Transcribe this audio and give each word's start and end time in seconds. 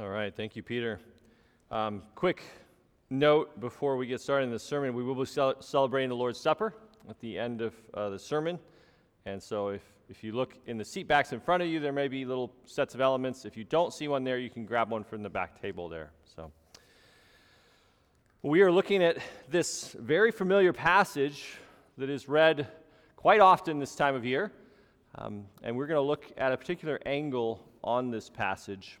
All 0.00 0.08
right, 0.08 0.32
thank 0.32 0.54
you, 0.54 0.62
Peter. 0.62 1.00
Um, 1.72 2.02
quick 2.14 2.44
note 3.10 3.58
before 3.58 3.96
we 3.96 4.06
get 4.06 4.20
started 4.20 4.44
in 4.44 4.52
the 4.52 4.58
sermon 4.58 4.94
we 4.94 5.02
will 5.02 5.16
be 5.16 5.24
cel- 5.24 5.60
celebrating 5.60 6.08
the 6.08 6.14
Lord's 6.14 6.38
Supper 6.38 6.72
at 7.10 7.18
the 7.18 7.36
end 7.36 7.60
of 7.60 7.74
uh, 7.94 8.08
the 8.08 8.18
sermon. 8.18 8.60
And 9.26 9.42
so 9.42 9.70
if, 9.70 9.82
if 10.08 10.22
you 10.22 10.30
look 10.30 10.54
in 10.68 10.78
the 10.78 10.84
seat 10.84 11.08
backs 11.08 11.32
in 11.32 11.40
front 11.40 11.64
of 11.64 11.68
you, 11.68 11.80
there 11.80 11.90
may 11.90 12.06
be 12.06 12.24
little 12.24 12.52
sets 12.64 12.94
of 12.94 13.00
elements. 13.00 13.44
If 13.44 13.56
you 13.56 13.64
don't 13.64 13.92
see 13.92 14.06
one 14.06 14.22
there, 14.22 14.38
you 14.38 14.50
can 14.50 14.64
grab 14.64 14.88
one 14.88 15.02
from 15.02 15.24
the 15.24 15.28
back 15.28 15.60
table 15.60 15.88
there. 15.88 16.12
So 16.24 16.52
we 18.42 18.62
are 18.62 18.70
looking 18.70 19.02
at 19.02 19.18
this 19.50 19.96
very 19.98 20.30
familiar 20.30 20.72
passage 20.72 21.56
that 21.96 22.08
is 22.08 22.28
read 22.28 22.68
quite 23.16 23.40
often 23.40 23.80
this 23.80 23.96
time 23.96 24.14
of 24.14 24.24
year. 24.24 24.52
Um, 25.16 25.46
and 25.64 25.76
we're 25.76 25.88
going 25.88 26.00
to 26.00 26.06
look 26.06 26.24
at 26.36 26.52
a 26.52 26.56
particular 26.56 27.00
angle 27.04 27.68
on 27.82 28.12
this 28.12 28.30
passage 28.30 29.00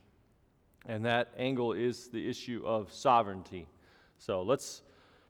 and 0.86 1.04
that 1.04 1.28
angle 1.36 1.72
is 1.72 2.08
the 2.08 2.28
issue 2.28 2.62
of 2.64 2.92
sovereignty. 2.92 3.66
So 4.18 4.42
let's 4.42 4.82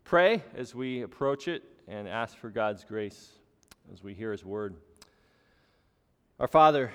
pray 0.05 0.43
as 0.57 0.75
we 0.75 1.03
approach 1.03 1.49
it 1.49 1.63
and 1.87 2.09
ask 2.09 2.37
for 2.37 2.51
God's 2.51 2.85
grace 2.85 3.33
as 3.93 4.03
we 4.03 4.15
hear 4.15 4.33
His 4.33 4.45
word. 4.45 4.77
Our 6.39 6.49
Father, 6.49 6.93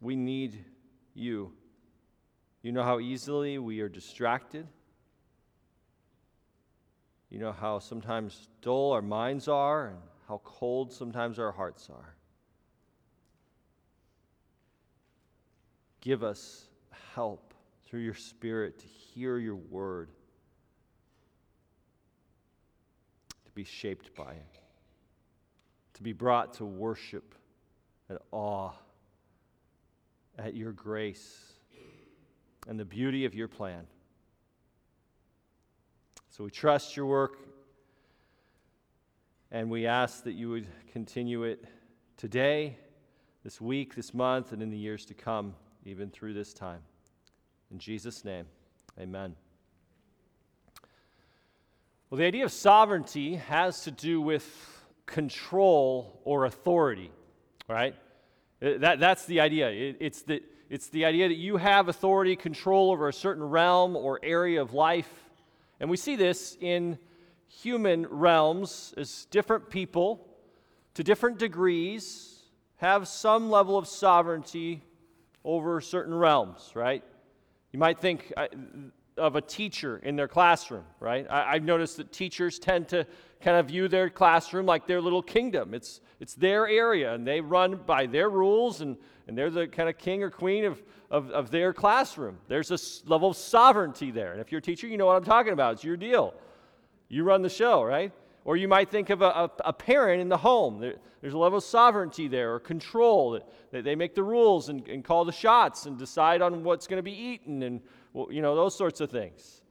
we 0.00 0.16
need 0.16 0.64
you. 1.14 1.52
You 2.62 2.72
know 2.72 2.82
how 2.82 3.00
easily 3.00 3.58
we 3.58 3.80
are 3.80 3.88
distracted. 3.88 4.66
You 7.30 7.38
know 7.38 7.52
how 7.52 7.78
sometimes 7.78 8.48
dull 8.62 8.92
our 8.92 9.02
minds 9.02 9.48
are 9.48 9.88
and 9.88 9.98
how 10.28 10.40
cold 10.44 10.92
sometimes 10.92 11.38
our 11.38 11.52
hearts 11.52 11.90
are. 11.90 12.14
Give 16.04 16.22
us 16.22 16.66
help 17.14 17.54
through 17.86 18.00
your 18.00 18.14
Spirit 18.14 18.78
to 18.80 18.86
hear 18.86 19.38
your 19.38 19.56
word, 19.56 20.10
to 23.46 23.50
be 23.54 23.64
shaped 23.64 24.14
by 24.14 24.32
it, 24.32 24.58
to 25.94 26.02
be 26.02 26.12
brought 26.12 26.52
to 26.54 26.66
worship 26.66 27.34
and 28.10 28.18
awe 28.32 28.72
at 30.38 30.54
your 30.54 30.72
grace 30.72 31.54
and 32.68 32.78
the 32.78 32.84
beauty 32.84 33.24
of 33.24 33.34
your 33.34 33.48
plan. 33.48 33.86
So 36.28 36.44
we 36.44 36.50
trust 36.50 36.98
your 36.98 37.06
work 37.06 37.38
and 39.50 39.70
we 39.70 39.86
ask 39.86 40.22
that 40.24 40.32
you 40.32 40.50
would 40.50 40.66
continue 40.92 41.44
it 41.44 41.64
today, 42.18 42.76
this 43.42 43.58
week, 43.58 43.94
this 43.94 44.12
month, 44.12 44.52
and 44.52 44.62
in 44.62 44.68
the 44.68 44.76
years 44.76 45.06
to 45.06 45.14
come 45.14 45.54
even 45.84 46.10
through 46.10 46.34
this 46.34 46.52
time. 46.52 46.80
In 47.70 47.78
Jesus' 47.78 48.24
name, 48.24 48.46
amen. 48.98 49.34
Well, 52.08 52.18
the 52.18 52.24
idea 52.24 52.44
of 52.44 52.52
sovereignty 52.52 53.36
has 53.36 53.82
to 53.84 53.90
do 53.90 54.20
with 54.20 54.44
control 55.06 56.20
or 56.24 56.44
authority, 56.46 57.10
right? 57.68 57.94
Uh, 58.62 58.78
that, 58.78 59.00
that's 59.00 59.26
the 59.26 59.40
idea. 59.40 59.68
It, 59.70 59.96
it's, 60.00 60.22
the, 60.22 60.42
it's 60.70 60.88
the 60.88 61.04
idea 61.04 61.28
that 61.28 61.36
you 61.36 61.56
have 61.56 61.88
authority, 61.88 62.36
control 62.36 62.92
over 62.92 63.08
a 63.08 63.12
certain 63.12 63.42
realm 63.42 63.96
or 63.96 64.20
area 64.22 64.62
of 64.62 64.72
life. 64.72 65.10
And 65.80 65.90
we 65.90 65.96
see 65.96 66.16
this 66.16 66.56
in 66.60 66.98
human 67.48 68.06
realms 68.06 68.94
as 68.96 69.26
different 69.30 69.68
people, 69.68 70.26
to 70.94 71.02
different 71.02 71.38
degrees, 71.38 72.42
have 72.76 73.08
some 73.08 73.50
level 73.50 73.76
of 73.76 73.86
sovereignty 73.86 74.82
over 75.44 75.80
certain 75.80 76.14
realms, 76.14 76.72
right? 76.74 77.04
You 77.72 77.78
might 77.78 77.98
think 77.98 78.32
uh, 78.36 78.46
of 79.16 79.36
a 79.36 79.40
teacher 79.40 79.98
in 79.98 80.16
their 80.16 80.28
classroom, 80.28 80.84
right? 81.00 81.26
I, 81.30 81.54
have 81.54 81.62
noticed 81.62 81.98
that 81.98 82.12
teachers 82.12 82.58
tend 82.58 82.88
to 82.88 83.06
kind 83.40 83.58
of 83.58 83.66
view 83.66 83.88
their 83.88 84.10
classroom 84.10 84.66
like 84.66 84.86
their 84.86 85.00
little 85.00 85.22
kingdom. 85.22 85.74
It's, 85.74 86.00
it's 86.18 86.34
their 86.34 86.66
area, 86.66 87.14
and 87.14 87.26
they 87.26 87.40
run 87.40 87.76
by 87.86 88.06
their 88.06 88.30
rules, 88.30 88.80
and, 88.80 88.96
and 89.28 89.36
they're 89.36 89.50
the 89.50 89.66
kind 89.68 89.88
of 89.88 89.98
king 89.98 90.22
or 90.22 90.30
queen 90.30 90.64
of, 90.64 90.82
of, 91.10 91.30
of 91.30 91.50
their 91.50 91.72
classroom. 91.72 92.38
There's 92.48 92.70
a 92.70 93.08
level 93.08 93.30
of 93.30 93.36
sovereignty 93.36 94.10
there. 94.10 94.32
And 94.32 94.40
if 94.40 94.50
you're 94.50 94.60
a 94.60 94.62
teacher, 94.62 94.86
you 94.86 94.96
know 94.96 95.06
what 95.06 95.16
I'm 95.16 95.24
talking 95.24 95.52
about. 95.52 95.74
It's 95.74 95.84
your 95.84 95.96
deal. 95.96 96.34
You 97.08 97.22
run 97.24 97.42
the 97.42 97.48
show, 97.48 97.82
right? 97.82 98.12
Or 98.44 98.56
you 98.56 98.68
might 98.68 98.90
think 98.90 99.08
of 99.10 99.22
a, 99.22 99.26
a, 99.26 99.50
a 99.66 99.72
parent 99.72 100.20
in 100.20 100.28
the 100.28 100.36
home. 100.36 100.78
There, 100.78 100.94
there's 101.22 101.32
a 101.32 101.38
level 101.38 101.58
of 101.58 101.64
sovereignty 101.64 102.28
there 102.28 102.54
or 102.54 102.60
control. 102.60 103.32
That, 103.32 103.48
that 103.72 103.84
they 103.84 103.94
make 103.94 104.14
the 104.14 104.22
rules 104.22 104.68
and, 104.68 104.86
and, 104.86 105.02
call 105.02 105.24
the 105.24 105.32
shots 105.32 105.86
and 105.86 105.98
decide 105.98 106.42
on 106.42 106.62
what's 106.62 106.86
going 106.86 106.98
to 106.98 107.02
be 107.02 107.12
eaten 107.12 107.62
and 107.62 107.80
you 108.30 108.42
know 108.42 108.54
those 108.54 108.76
sorts 108.76 109.00
of 109.00 109.10
things. 109.10 109.62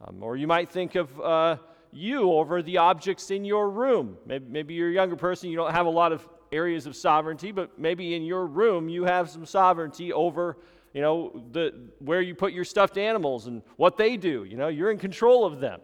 Um, 0.00 0.22
or 0.22 0.36
you 0.36 0.46
might 0.46 0.70
think 0.70 0.94
of 0.94 1.20
uh, 1.20 1.56
you 1.90 2.32
over 2.32 2.62
the 2.62 2.78
objects 2.78 3.32
in 3.32 3.44
your 3.44 3.68
room. 3.68 4.16
Maybe, 4.26 4.46
maybe 4.48 4.74
you're 4.74 4.90
a 4.90 4.94
younger 4.94 5.16
person, 5.16 5.50
you 5.50 5.56
don't 5.56 5.72
have 5.72 5.86
a 5.86 5.90
lot 5.90 6.12
of 6.12 6.26
areas 6.52 6.86
of 6.86 6.94
sovereignty, 6.94 7.50
but 7.50 7.78
maybe 7.78 8.14
in 8.14 8.22
your 8.22 8.46
room 8.46 8.88
you 8.88 9.04
have 9.04 9.28
some 9.28 9.44
sovereignty 9.44 10.12
over 10.12 10.56
you 10.94 11.02
know 11.02 11.44
the 11.52 11.74
where 11.98 12.20
you 12.20 12.34
put 12.34 12.52
your 12.52 12.64
stuffed 12.64 12.96
animals 12.96 13.48
and 13.48 13.62
what 13.76 13.96
they 13.96 14.16
do. 14.16 14.44
You 14.44 14.56
know, 14.56 14.68
you're 14.68 14.90
in 14.90 14.98
control 14.98 15.44
of 15.44 15.60
them. 15.60 15.80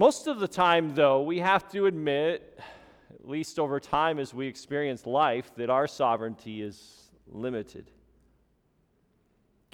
Most 0.00 0.28
of 0.28 0.40
the 0.40 0.48
time, 0.48 0.94
though, 0.94 1.20
we 1.20 1.40
have 1.40 1.70
to 1.72 1.84
admit, 1.84 2.58
at 3.12 3.28
least 3.28 3.58
over 3.58 3.78
time 3.78 4.18
as 4.18 4.32
we 4.32 4.46
experience 4.46 5.04
life, 5.04 5.54
that 5.56 5.68
our 5.68 5.86
sovereignty 5.86 6.62
is 6.62 7.10
limited. 7.30 7.90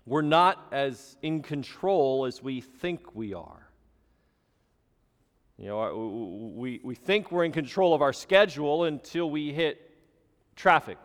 We're 0.04 0.22
not 0.22 0.66
as 0.72 1.16
in 1.22 1.42
control 1.42 2.24
as 2.26 2.42
we 2.42 2.60
think 2.60 3.14
we 3.14 3.34
are. 3.34 3.68
You 5.58 5.68
know, 5.68 5.80
uh, 5.80 6.58
we, 6.58 6.80
we 6.82 6.96
think 6.96 7.30
we're 7.30 7.44
in 7.44 7.52
control 7.52 7.94
of 7.94 8.02
our 8.02 8.12
schedule 8.12 8.82
until 8.82 9.30
we 9.30 9.52
hit 9.52 9.96
traffic. 10.56 10.98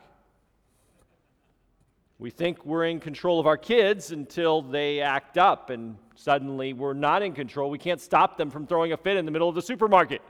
We 2.21 2.29
think 2.29 2.63
we're 2.67 2.85
in 2.85 2.99
control 2.99 3.39
of 3.39 3.47
our 3.47 3.57
kids 3.57 4.11
until 4.11 4.61
they 4.61 5.01
act 5.01 5.39
up, 5.39 5.71
and 5.71 5.97
suddenly 6.13 6.71
we're 6.71 6.93
not 6.93 7.23
in 7.23 7.33
control. 7.33 7.71
We 7.71 7.79
can't 7.79 7.99
stop 7.99 8.37
them 8.37 8.51
from 8.51 8.67
throwing 8.67 8.93
a 8.93 8.97
fit 8.97 9.17
in 9.17 9.25
the 9.25 9.31
middle 9.31 9.49
of 9.49 9.55
the 9.55 9.61
supermarket. 9.63 10.21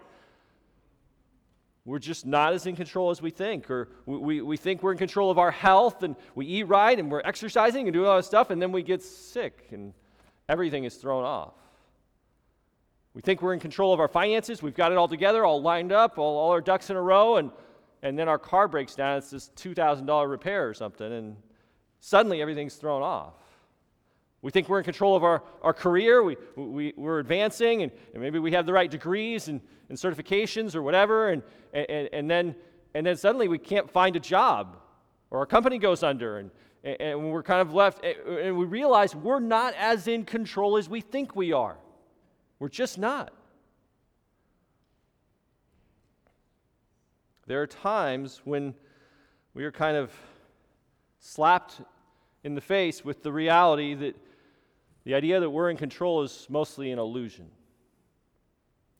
We're 1.83 1.99
just 1.99 2.25
not 2.25 2.53
as 2.53 2.65
in 2.65 2.77
control 2.77 3.09
as 3.09 3.21
we 3.21 3.29
think. 3.29 3.69
Or 3.69 3.89
we, 4.05 4.17
we, 4.17 4.41
we 4.41 4.55
think 4.55 4.81
we're 4.81 4.93
in 4.93 4.97
control 4.97 5.29
of 5.29 5.37
our 5.37 5.51
health 5.51 6.03
and 6.03 6.15
we 6.33 6.45
eat 6.45 6.63
right 6.63 6.97
and 6.97 7.11
we're 7.11 7.23
exercising 7.25 7.87
and 7.87 7.93
doing 7.93 8.07
all 8.07 8.15
this 8.15 8.25
stuff, 8.25 8.51
and 8.51 8.61
then 8.61 8.71
we 8.71 8.83
get 8.83 9.03
sick 9.03 9.67
and 9.71 9.93
everything 10.47 10.85
is 10.85 10.95
thrown 10.95 11.25
off. 11.25 11.55
We 13.13 13.21
think 13.21 13.41
we're 13.41 13.53
in 13.53 13.59
control 13.59 13.93
of 13.93 13.99
our 13.99 14.07
finances. 14.07 14.63
We've 14.63 14.73
got 14.73 14.93
it 14.93 14.97
all 14.97 15.09
together, 15.09 15.43
all 15.43 15.61
lined 15.61 15.91
up, 15.91 16.17
all, 16.17 16.37
all 16.37 16.51
our 16.51 16.61
ducks 16.61 16.89
in 16.89 16.95
a 16.95 17.01
row, 17.01 17.35
and, 17.35 17.51
and 18.01 18.17
then 18.17 18.29
our 18.29 18.39
car 18.39 18.69
breaks 18.69 18.95
down. 18.95 19.17
It's 19.17 19.31
this 19.31 19.51
$2,000 19.57 20.29
repair 20.29 20.69
or 20.69 20.73
something, 20.73 21.11
and 21.11 21.35
suddenly 22.01 22.41
everything's 22.41 22.75
thrown 22.75 23.01
off. 23.01 23.35
We 24.41 24.51
think 24.51 24.67
we're 24.67 24.79
in 24.79 24.83
control 24.83 25.15
of 25.15 25.23
our, 25.23 25.43
our 25.61 25.73
career, 25.73 26.23
we, 26.23 26.35
we, 26.55 26.93
we're 26.97 27.19
advancing, 27.19 27.83
and, 27.83 27.91
and 28.13 28.21
maybe 28.21 28.39
we 28.39 28.51
have 28.53 28.65
the 28.65 28.73
right 28.73 28.89
degrees 28.89 29.47
and, 29.47 29.61
and 29.87 29.97
certifications 29.97 30.75
or 30.75 30.81
whatever, 30.81 31.29
and, 31.29 31.43
and, 31.73 32.09
and, 32.11 32.29
then, 32.29 32.55
and 32.95 33.05
then 33.05 33.15
suddenly 33.15 33.47
we 33.47 33.59
can't 33.59 33.89
find 33.89 34.15
a 34.15 34.19
job, 34.19 34.77
or 35.29 35.39
our 35.39 35.45
company 35.45 35.77
goes 35.77 36.01
under, 36.01 36.39
and, 36.39 36.49
and 36.83 37.31
we're 37.31 37.43
kind 37.43 37.61
of 37.61 37.73
left, 37.73 38.03
and 38.03 38.57
we 38.57 38.65
realize 38.65 39.15
we're 39.15 39.39
not 39.39 39.75
as 39.75 40.07
in 40.07 40.25
control 40.25 40.75
as 40.75 40.89
we 40.89 41.01
think 41.01 41.35
we 41.35 41.53
are. 41.53 41.77
We're 42.57 42.69
just 42.69 42.97
not. 42.97 43.31
There 47.45 47.61
are 47.61 47.67
times 47.67 48.41
when 48.43 48.73
we 49.53 49.65
are 49.65 49.71
kind 49.71 49.97
of 49.97 50.11
slapped 51.21 51.81
in 52.43 52.55
the 52.55 52.61
face 52.61 53.05
with 53.05 53.23
the 53.23 53.31
reality 53.31 53.93
that 53.93 54.15
the 55.05 55.15
idea 55.15 55.39
that 55.39 55.49
we're 55.49 55.69
in 55.69 55.77
control 55.77 56.23
is 56.23 56.47
mostly 56.49 56.91
an 56.91 56.99
illusion. 56.99 57.49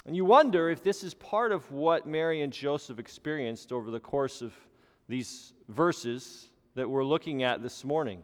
And 0.05 0.15
you 0.15 0.23
wonder 0.23 0.69
if 0.69 0.81
this 0.83 1.03
is 1.03 1.13
part 1.13 1.51
of 1.51 1.69
what 1.71 2.07
Mary 2.07 2.41
and 2.41 2.53
Joseph 2.53 2.99
experienced 2.99 3.71
over 3.71 3.91
the 3.91 3.99
course 3.99 4.41
of 4.41 4.53
these 5.09 5.53
verses 5.67 6.47
that 6.75 6.89
we're 6.89 7.03
looking 7.03 7.43
at 7.43 7.61
this 7.61 7.83
morning. 7.83 8.21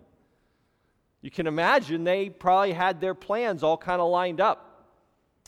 You 1.22 1.32
can 1.32 1.48
imagine 1.48 2.04
they 2.04 2.30
probably 2.30 2.74
had 2.74 3.02
their 3.02 3.16
plans 3.16 3.64
all 3.64 3.78
kind 3.78 4.00
of 4.00 4.10
lined 4.10 4.40
up. 4.40 4.64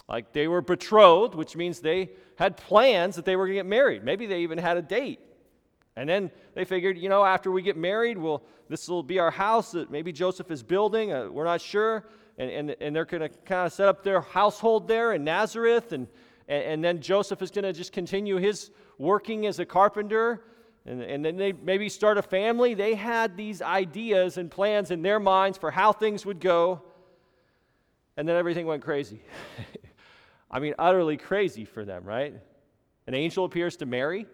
Like 0.07 0.34
they 0.34 0.48
were 0.48 0.62
betrothed, 0.62 1.36
which 1.36 1.56
means 1.56 1.80
they 1.80 2.10
had 2.36 2.57
plans 2.57 3.16
that 3.16 3.25
they 3.25 3.36
were 3.36 3.45
going 3.45 3.57
to 3.57 3.60
get 3.60 3.69
married. 3.69 4.04
Maybe 4.04 4.25
they 4.25 4.42
even 4.42 4.57
had 4.57 4.78
a 4.78 4.81
date. 4.81 5.19
And 5.96 6.08
then 6.08 6.32
they 6.54 6.66
figured, 6.66 6.98
you 6.98 7.10
know, 7.10 7.26
after 7.26 7.52
we 7.52 7.62
get 7.62 7.78
married, 7.78 8.18
well, 8.18 8.44
this 8.70 8.88
will 8.88 9.04
be 9.04 9.20
our 9.20 9.32
house 9.32 9.72
that 9.72 9.92
maybe 9.92 10.12
Joseph 10.12 10.52
is 10.52 10.64
building. 10.64 11.12
Uh, 11.12 11.28
we're 11.30 11.44
not 11.44 11.62
sure. 11.62 12.06
And, 12.38 12.50
and, 12.50 12.76
and 12.80 12.96
they're 12.96 13.06
going 13.06 13.22
to 13.22 13.30
kind 13.30 13.66
of 13.66 13.74
set 13.74 13.88
up 13.88 14.04
their 14.04 14.22
household 14.22 14.88
there 14.88 15.14
in 15.14 15.24
Nazareth. 15.24 15.92
And, 15.92 16.08
and, 16.48 16.64
and 16.64 16.84
then 16.84 17.02
Joseph 17.02 17.42
is 17.42 17.52
going 17.52 17.64
to 17.64 17.74
just 17.74 17.92
continue 17.92 18.38
his 18.38 18.72
working 18.98 19.46
as 19.46 19.60
a 19.60 19.66
carpenter. 19.66 20.44
and, 20.86 21.02
and 21.02 21.26
then 21.26 21.38
they 21.38 21.52
maybe 21.52 21.90
start 21.90 22.18
a 22.18 22.22
family. 22.22 22.76
They 22.76 22.96
had 22.96 23.36
these 23.36 23.62
ideas 23.62 24.38
and 24.38 24.52
plans 24.52 24.92
in 24.92 25.02
their 25.02 25.20
minds 25.20 25.58
for 25.58 25.72
how 25.72 25.92
things 25.92 26.26
would 26.26 26.40
go, 26.40 26.84
and 28.18 28.28
then 28.28 28.36
everything 28.36 28.66
went 28.66 28.84
crazy. 28.84 29.22
I 30.52 30.60
mean, 30.60 30.74
utterly 30.78 31.18
crazy 31.18 31.66
for 31.66 31.86
them, 31.86 32.04
right? 32.04 32.34
An 33.08 33.14
angel 33.14 33.46
appears 33.46 33.78
to 33.78 33.86
Mary. 33.86 34.28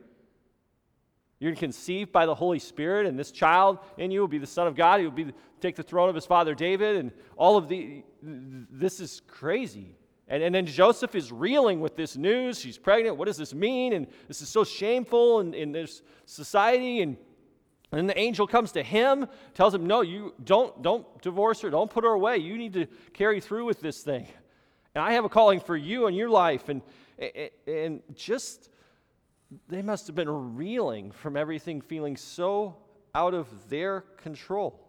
You're 1.39 1.55
conceived 1.55 2.11
by 2.11 2.25
the 2.25 2.35
Holy 2.35 2.59
Spirit, 2.59 3.05
and 3.05 3.19
this 3.19 3.31
child 3.31 3.79
in 3.97 4.09
you 4.09 4.21
will 4.21 4.27
be 4.27 4.37
the 4.37 4.47
Son 4.47 4.67
of 4.67 4.75
God. 4.75 4.99
He 4.99 5.05
will 5.05 5.11
be 5.11 5.33
take 5.59 5.75
the 5.75 5.83
throne 5.83 6.09
of 6.09 6.15
his 6.15 6.25
father 6.25 6.55
David, 6.55 6.95
and 6.95 7.11
all 7.35 7.57
of 7.57 7.67
the. 7.67 8.03
This 8.21 8.99
is 8.99 9.21
crazy. 9.27 9.97
And, 10.27 10.41
and 10.41 10.55
then 10.55 10.65
Joseph 10.65 11.13
is 11.13 11.31
reeling 11.31 11.81
with 11.81 11.95
this 11.95 12.17
news. 12.17 12.59
She's 12.59 12.77
pregnant. 12.77 13.17
What 13.17 13.25
does 13.25 13.37
this 13.37 13.53
mean? 13.53 13.93
And 13.93 14.07
this 14.27 14.41
is 14.41 14.49
so 14.49 14.63
shameful 14.63 15.41
in, 15.41 15.53
in 15.53 15.71
this 15.71 16.01
society. 16.25 17.01
And, 17.01 17.17
and 17.91 17.99
then 17.99 18.07
the 18.07 18.17
angel 18.17 18.47
comes 18.47 18.71
to 18.71 18.81
him, 18.81 19.27
tells 19.53 19.73
him, 19.73 19.85
No, 19.85 20.01
you 20.01 20.33
don't, 20.43 20.81
don't 20.81 21.21
divorce 21.21 21.61
her. 21.61 21.69
Don't 21.69 21.91
put 21.91 22.03
her 22.03 22.11
away. 22.11 22.37
You 22.37 22.57
need 22.57 22.73
to 22.73 22.87
carry 23.13 23.39
through 23.39 23.65
with 23.65 23.81
this 23.81 24.01
thing. 24.01 24.27
And 24.95 25.03
I 25.03 25.13
have 25.13 25.25
a 25.25 25.29
calling 25.29 25.59
for 25.59 25.75
you 25.75 26.07
and 26.07 26.15
your 26.15 26.29
life. 26.29 26.69
And, 26.69 26.81
and 27.67 28.01
just, 28.15 28.69
they 29.67 29.81
must 29.81 30.07
have 30.07 30.15
been 30.15 30.55
reeling 30.55 31.11
from 31.11 31.37
everything, 31.37 31.81
feeling 31.81 32.17
so 32.17 32.75
out 33.13 33.33
of 33.33 33.69
their 33.69 34.01
control. 34.17 34.79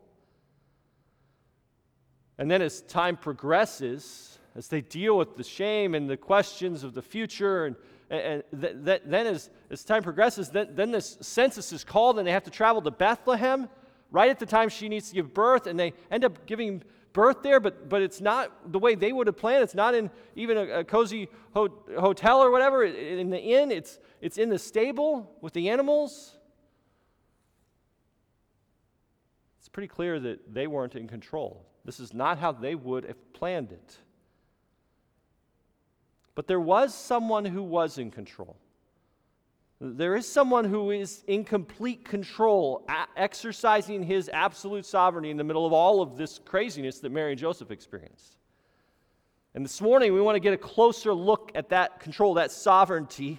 And 2.39 2.51
then 2.51 2.63
as 2.63 2.83
time 2.83 3.17
progresses, 3.17 4.39
as 4.57 4.69
they 4.69 4.81
deal 4.81 5.17
with 5.19 5.37
the 5.37 5.45
shame 5.45 5.95
and 5.95 6.09
the 6.09 6.17
questions 6.17 6.83
of 6.83 6.95
the 6.95 7.03
future. 7.03 7.67
And, 7.67 7.77
and, 8.11 8.43
th- 8.59 8.77
th- 8.85 9.03
then, 9.05 9.27
as, 9.27 9.51
as 9.71 9.85
time 9.85 10.03
progresses, 10.03 10.49
then, 10.49 10.69
then 10.75 10.91
this 10.91 11.19
census 11.21 11.73
is 11.73 11.85
called 11.85 12.19
and 12.19 12.27
they 12.27 12.33
have 12.33 12.45
to 12.45 12.51
travel 12.51 12.81
to 12.83 12.91
Bethlehem 12.91 13.69
right 14.11 14.31
at 14.31 14.39
the 14.39 14.47
time 14.47 14.69
she 14.69 14.89
needs 14.89 15.11
to 15.11 15.15
give 15.15 15.35
birth. 15.35 15.67
And 15.67 15.79
they 15.79 15.93
end 16.11 16.25
up 16.25 16.47
giving 16.47 16.83
birth 17.17 17.43
there, 17.43 17.61
but, 17.61 17.89
but 17.89 18.03
it's 18.03 18.21
not 18.21 18.71
the 18.71 18.79
way 18.79 18.95
they 18.95 19.11
would 19.11 19.27
have 19.27 19.39
planned. 19.39 19.65
It's 19.65 19.75
not 19.75 19.95
in 19.95 20.11
even 20.35 20.59
a, 20.59 20.81
a 20.81 20.85
cozy 20.85 21.29
ho- 21.55 21.83
hotel 21.99 22.41
or 22.43 22.51
whatever, 22.51 22.85
in 22.85 23.31
the 23.31 23.41
inn, 23.41 23.73
it's, 23.73 23.99
it's 24.21 24.37
in 24.37 24.51
the 24.51 24.59
stable 24.59 25.35
with 25.41 25.55
the 25.55 25.71
animals. 25.71 26.37
It's 29.59 29.71
pretty 29.71 29.89
clear 29.89 30.21
that 30.21 30.53
they 30.53 30.67
weren't 30.67 30.95
in 30.95 31.09
control. 31.09 31.65
This 31.87 32.01
is 32.01 32.13
not 32.13 32.39
how 32.39 32.53
they 32.53 32.75
would 32.75 33.05
have 33.05 33.33
planned 33.33 33.73
it. 33.73 33.97
But 36.35 36.47
there 36.47 36.61
was 36.61 36.95
someone 36.95 37.47
who 37.47 37.63
was 37.63 37.97
in 37.97 38.11
control. 38.11 38.59
There 39.81 40.17
is 40.17 40.27
someone 40.27 40.65
who 40.65 40.91
is 40.91 41.23
in 41.27 41.45
complete 41.45 42.05
control, 42.05 42.89
exercising 43.15 44.03
his 44.03 44.31
absolute 44.33 44.87
sovereignty 44.87 45.31
in 45.31 45.37
the 45.37 45.45
middle 45.45 45.67
of 45.67 45.73
all 45.73 46.01
of 46.01 46.17
this 46.17 46.39
craziness 46.39 47.01
that 47.01 47.13
Mary 47.13 47.33
and 47.33 47.39
Joseph 47.39 47.71
experienced. 47.71 48.37
And 49.55 49.65
this 49.65 49.81
morning, 49.83 50.15
we 50.15 50.21
want 50.21 50.37
to 50.37 50.41
get 50.41 50.55
a 50.55 50.59
closer 50.59 51.13
look 51.13 51.53
at 51.55 51.69
that 51.71 52.01
control, 52.01 52.35
that 52.35 52.53
sovereignty, 52.53 53.39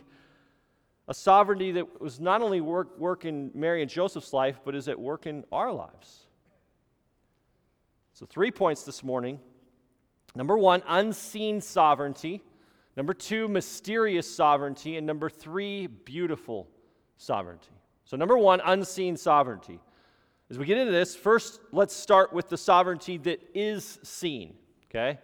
a 1.07 1.13
sovereignty 1.13 1.71
that 1.71 2.01
was 2.01 2.19
not 2.19 2.41
only 2.41 2.61
work, 2.61 2.99
work 2.99 3.25
in 3.25 3.49
Mary 3.55 3.81
and 3.81 3.89
Joseph's 3.89 4.33
life, 4.33 4.59
but 4.63 4.75
is 4.75 4.87
at 4.87 4.99
work 4.99 5.25
in 5.25 5.43
our 5.51 5.71
lives. 5.71 6.27
So, 8.13 8.27
three 8.27 8.51
points 8.51 8.83
this 8.83 9.03
morning. 9.03 9.39
Number 10.35 10.57
one, 10.57 10.83
unseen 10.87 11.61
sovereignty. 11.61 12.43
Number 12.97 13.13
two, 13.13 13.47
mysterious 13.47 14.29
sovereignty. 14.29 14.97
And 14.97 15.05
number 15.05 15.29
three, 15.29 15.85
beautiful 15.85 16.67
sovereignty. 17.17 17.69
So, 18.05 18.17
number 18.17 18.37
one, 18.37 18.59
unseen 18.65 19.15
sovereignty. 19.15 19.79
As 20.49 20.57
we 20.57 20.65
get 20.65 20.77
into 20.79 20.91
this, 20.91 21.15
first 21.15 21.59
let's 21.71 21.95
start 21.95 22.33
with 22.33 22.49
the 22.49 22.57
sovereignty 22.57 23.17
that 23.19 23.39
is 23.53 23.99
seen, 24.01 24.55
okay? 24.89 25.19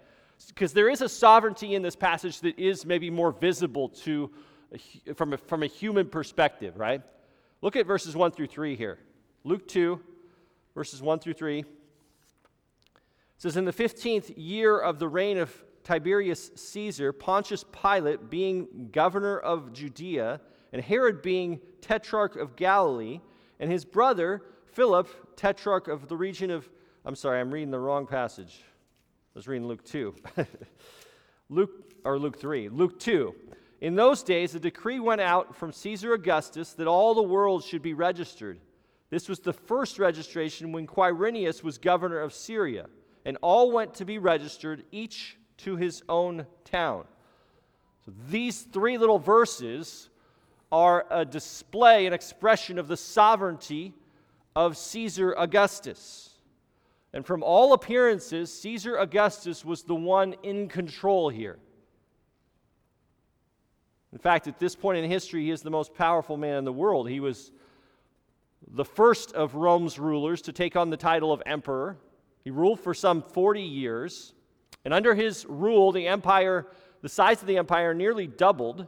Because 0.47 0.73
there 0.73 0.89
is 0.89 1.01
a 1.01 1.09
sovereignty 1.09 1.75
in 1.75 1.81
this 1.81 1.95
passage 1.95 2.41
that 2.41 2.59
is 2.59 2.85
maybe 2.85 3.09
more 3.09 3.31
visible 3.31 3.89
to 3.89 4.29
from 5.15 5.33
a, 5.33 5.37
from 5.37 5.63
a 5.63 5.67
human 5.67 6.07
perspective, 6.07 6.77
right? 6.77 7.01
Look 7.61 7.75
at 7.75 7.85
verses 7.85 8.15
1 8.15 8.31
through 8.31 8.47
3 8.47 8.75
here. 8.75 8.99
Luke 9.43 9.67
2, 9.67 9.99
verses 10.75 11.01
1 11.01 11.19
through 11.19 11.33
3. 11.33 11.59
It 11.59 11.65
says, 13.37 13.55
In 13.55 13.65
the 13.65 13.73
15th 13.73 14.33
year 14.35 14.77
of 14.77 14.99
the 14.99 15.07
reign 15.07 15.37
of 15.37 15.63
Tiberius 15.83 16.51
Caesar, 16.55 17.11
Pontius 17.11 17.63
Pilate 17.71 18.29
being 18.29 18.89
governor 18.91 19.37
of 19.37 19.73
Judea, 19.73 20.39
and 20.71 20.81
Herod 20.81 21.21
being 21.21 21.59
tetrarch 21.81 22.35
of 22.35 22.55
Galilee, 22.55 23.19
and 23.59 23.71
his 23.71 23.85
brother 23.85 24.41
Philip, 24.65 25.35
tetrarch 25.35 25.87
of 25.87 26.07
the 26.07 26.17
region 26.17 26.49
of. 26.49 26.69
I'm 27.05 27.15
sorry, 27.15 27.39
I'm 27.39 27.53
reading 27.53 27.71
the 27.71 27.79
wrong 27.79 28.07
passage. 28.07 28.63
I 28.63 29.39
was 29.39 29.47
reading 29.47 29.67
Luke 29.67 29.83
2. 29.83 30.15
Luke, 31.49 31.93
or 32.03 32.17
Luke 32.17 32.39
3. 32.39 32.69
Luke 32.69 32.99
2. 32.99 33.35
In 33.81 33.95
those 33.95 34.23
days, 34.23 34.55
a 34.55 34.59
decree 34.59 34.99
went 34.99 35.21
out 35.21 35.55
from 35.55 35.73
Caesar 35.73 36.13
Augustus 36.13 36.73
that 36.73 36.87
all 36.87 37.13
the 37.13 37.21
world 37.21 37.63
should 37.63 37.81
be 37.81 37.93
registered. 37.93 38.59
This 39.09 39.27
was 39.27 39.39
the 39.39 39.53
first 39.53 39.99
registration 39.99 40.71
when 40.71 40.87
Quirinius 40.87 41.61
was 41.61 41.77
governor 41.77 42.19
of 42.19 42.33
Syria, 42.33 42.87
and 43.25 43.37
all 43.41 43.71
went 43.71 43.93
to 43.95 44.05
be 44.05 44.17
registered, 44.17 44.83
each 44.91 45.37
to 45.57 45.75
his 45.75 46.03
own 46.09 46.45
town. 46.65 47.05
So 48.05 48.13
these 48.29 48.63
three 48.63 48.97
little 48.97 49.19
verses 49.19 50.09
are 50.71 51.05
a 51.09 51.23
display, 51.23 52.05
an 52.05 52.13
expression 52.13 52.79
of 52.79 52.87
the 52.87 52.97
sovereignty 52.97 53.93
of 54.55 54.75
Caesar 54.77 55.33
Augustus. 55.37 56.31
And 57.13 57.25
from 57.25 57.43
all 57.43 57.73
appearances, 57.73 58.51
Caesar 58.61 58.97
Augustus 58.97 59.63
was 59.63 59.83
the 59.83 59.95
one 59.95 60.35
in 60.43 60.67
control 60.67 61.29
here. 61.29 61.59
In 64.11 64.17
fact, 64.19 64.47
at 64.47 64.59
this 64.59 64.75
point 64.75 64.97
in 64.97 65.09
history, 65.09 65.43
he 65.43 65.51
is 65.51 65.61
the 65.61 65.71
most 65.71 65.93
powerful 65.93 66.37
man 66.37 66.57
in 66.57 66.65
the 66.65 66.73
world. 66.73 67.09
He 67.09 67.19
was 67.19 67.51
the 68.67 68.85
first 68.85 69.33
of 69.33 69.55
Rome's 69.55 69.99
rulers 69.99 70.41
to 70.43 70.51
take 70.51 70.75
on 70.75 70.89
the 70.89 70.97
title 70.97 71.31
of 71.31 71.41
emperor. 71.45 71.97
He 72.43 72.51
ruled 72.51 72.79
for 72.79 72.93
some 72.93 73.21
40 73.21 73.61
years. 73.61 74.33
And 74.85 74.93
under 74.93 75.13
his 75.15 75.45
rule, 75.45 75.91
the 75.91 76.07
empire, 76.07 76.67
the 77.01 77.09
size 77.09 77.41
of 77.41 77.47
the 77.47 77.57
empire 77.57 77.93
nearly 77.93 78.27
doubled, 78.27 78.85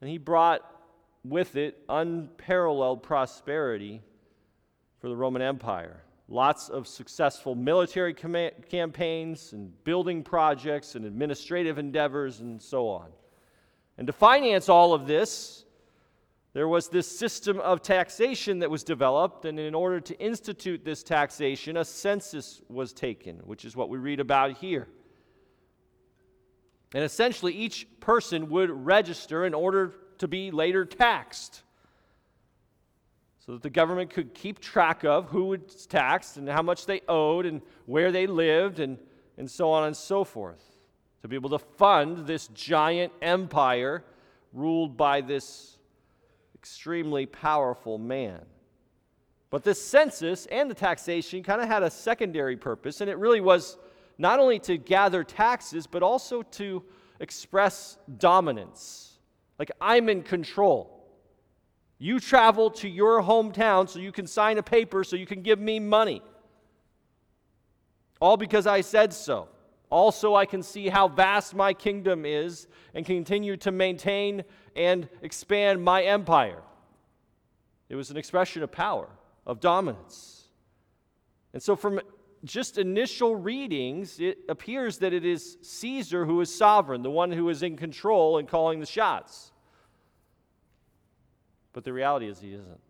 and 0.00 0.10
he 0.10 0.18
brought 0.18 0.62
with 1.24 1.56
it 1.56 1.78
unparalleled 1.88 3.02
prosperity 3.02 4.02
for 5.00 5.08
the 5.08 5.16
Roman 5.16 5.42
Empire. 5.42 6.02
Lots 6.28 6.70
of 6.70 6.88
successful 6.88 7.54
military 7.54 8.14
com- 8.14 8.50
campaigns 8.68 9.52
and 9.52 9.72
building 9.84 10.22
projects 10.22 10.94
and 10.94 11.04
administrative 11.04 11.78
endeavors 11.78 12.40
and 12.40 12.60
so 12.60 12.88
on. 12.88 13.08
And 13.98 14.06
to 14.06 14.12
finance 14.12 14.68
all 14.68 14.94
of 14.94 15.06
this, 15.06 15.64
there 16.54 16.68
was 16.68 16.88
this 16.88 17.06
system 17.08 17.58
of 17.58 17.82
taxation 17.82 18.60
that 18.60 18.70
was 18.70 18.84
developed, 18.84 19.44
and 19.44 19.58
in 19.58 19.74
order 19.74 20.00
to 20.00 20.18
institute 20.20 20.84
this 20.84 21.02
taxation, 21.02 21.76
a 21.76 21.84
census 21.84 22.62
was 22.68 22.92
taken, 22.92 23.38
which 23.38 23.64
is 23.64 23.74
what 23.74 23.88
we 23.88 23.98
read 23.98 24.20
about 24.20 24.56
here. 24.58 24.86
And 26.94 27.02
essentially, 27.02 27.52
each 27.52 27.88
person 27.98 28.48
would 28.50 28.70
register 28.70 29.44
in 29.44 29.52
order 29.52 29.94
to 30.18 30.28
be 30.28 30.52
later 30.52 30.84
taxed 30.84 31.64
so 33.44 33.52
that 33.52 33.62
the 33.62 33.70
government 33.70 34.10
could 34.10 34.32
keep 34.32 34.60
track 34.60 35.04
of 35.04 35.26
who 35.26 35.46
was 35.46 35.86
taxed 35.86 36.36
and 36.36 36.48
how 36.48 36.62
much 36.62 36.86
they 36.86 37.00
owed 37.08 37.46
and 37.46 37.62
where 37.86 38.12
they 38.12 38.28
lived 38.28 38.78
and, 38.78 38.96
and 39.36 39.50
so 39.50 39.72
on 39.72 39.84
and 39.84 39.96
so 39.96 40.22
forth. 40.22 40.62
To 41.22 41.28
be 41.28 41.34
able 41.34 41.50
to 41.50 41.58
fund 41.58 42.28
this 42.28 42.46
giant 42.48 43.12
empire 43.20 44.04
ruled 44.52 44.96
by 44.96 45.20
this 45.20 45.73
extremely 46.64 47.26
powerful 47.26 47.98
man. 47.98 48.40
But 49.50 49.64
this 49.64 49.78
census 49.84 50.46
and 50.46 50.70
the 50.70 50.74
taxation 50.74 51.42
kind 51.42 51.60
of 51.60 51.68
had 51.68 51.82
a 51.82 51.90
secondary 51.90 52.56
purpose, 52.56 53.02
and 53.02 53.10
it 53.10 53.18
really 53.18 53.42
was 53.42 53.76
not 54.16 54.38
only 54.40 54.58
to 54.60 54.78
gather 54.78 55.22
taxes, 55.24 55.86
but 55.86 56.02
also 56.02 56.40
to 56.40 56.82
express 57.20 57.98
dominance. 58.16 59.18
Like, 59.58 59.72
I'm 59.78 60.08
in 60.08 60.22
control. 60.22 61.06
You 61.98 62.18
travel 62.18 62.70
to 62.70 62.88
your 62.88 63.20
hometown 63.20 63.86
so 63.86 63.98
you 63.98 64.10
can 64.10 64.26
sign 64.26 64.56
a 64.56 64.62
paper 64.62 65.04
so 65.04 65.16
you 65.16 65.26
can 65.26 65.42
give 65.42 65.60
me 65.60 65.78
money. 65.78 66.22
All 68.22 68.38
because 68.38 68.66
I 68.66 68.80
said 68.80 69.12
so. 69.12 69.48
Also, 69.90 70.34
I 70.34 70.46
can 70.46 70.62
see 70.62 70.88
how 70.88 71.08
vast 71.08 71.54
my 71.54 71.74
kingdom 71.74 72.24
is 72.24 72.68
and 72.94 73.04
continue 73.04 73.58
to 73.58 73.70
maintain 73.70 74.44
and 74.76 75.08
expand 75.22 75.82
my 75.82 76.02
empire. 76.02 76.62
It 77.88 77.96
was 77.96 78.10
an 78.10 78.16
expression 78.16 78.62
of 78.62 78.72
power, 78.72 79.08
of 79.46 79.60
dominance. 79.60 80.48
And 81.52 81.62
so, 81.62 81.76
from 81.76 82.00
just 82.44 82.78
initial 82.78 83.36
readings, 83.36 84.20
it 84.20 84.38
appears 84.48 84.98
that 84.98 85.12
it 85.12 85.24
is 85.24 85.56
Caesar 85.62 86.24
who 86.24 86.40
is 86.40 86.54
sovereign, 86.54 87.02
the 87.02 87.10
one 87.10 87.32
who 87.32 87.48
is 87.48 87.62
in 87.62 87.76
control 87.76 88.38
and 88.38 88.48
calling 88.48 88.80
the 88.80 88.86
shots. 88.86 89.52
But 91.72 91.84
the 91.84 91.92
reality 91.92 92.28
is, 92.28 92.40
he 92.40 92.52
isn't. 92.52 92.80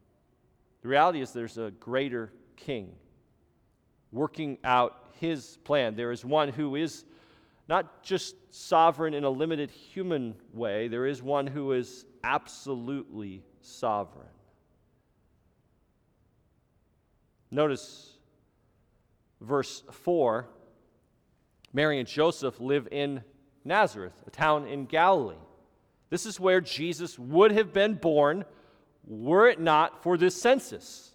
The 0.83 0.89
reality 0.89 1.21
is 1.21 1.33
there's 1.33 1.57
a 1.57 1.71
greater 1.71 2.33
king 2.57 2.95
working 4.13 4.59
out 4.65 5.09
his 5.19 5.59
plan. 5.65 5.97
There 5.97 6.13
is 6.13 6.25
one 6.25 6.49
who 6.49 6.77
is 6.77 7.05
not 7.69 8.03
just 8.03 8.37
sovereign 8.55 9.15
in 9.15 9.25
a 9.25 9.31
limited 9.31 9.71
human 9.71 10.35
way, 10.53 10.87
there 10.87 11.07
is 11.07 11.21
one 11.21 11.47
who 11.47 11.73
is 11.73 12.05
absolutely 12.23 13.43
sovereign. 13.61 14.29
Notice 17.51 18.13
verse 19.41 19.83
4 19.91 20.47
Mary 21.73 21.99
and 21.99 22.07
Joseph 22.07 22.61
live 22.61 22.87
in 22.93 23.25
Nazareth, 23.65 24.15
a 24.25 24.31
town 24.31 24.69
in 24.69 24.87
Galilee. 24.87 25.35
This 26.09 26.25
is 26.25 26.39
where 26.39 26.61
Jesus 26.61 27.19
would 27.19 27.51
have 27.51 27.73
been 27.73 27.95
born 27.95 28.45
were 29.05 29.49
it 29.49 29.59
not 29.59 30.01
for 30.05 30.17
this 30.17 30.41
census. 30.41 31.11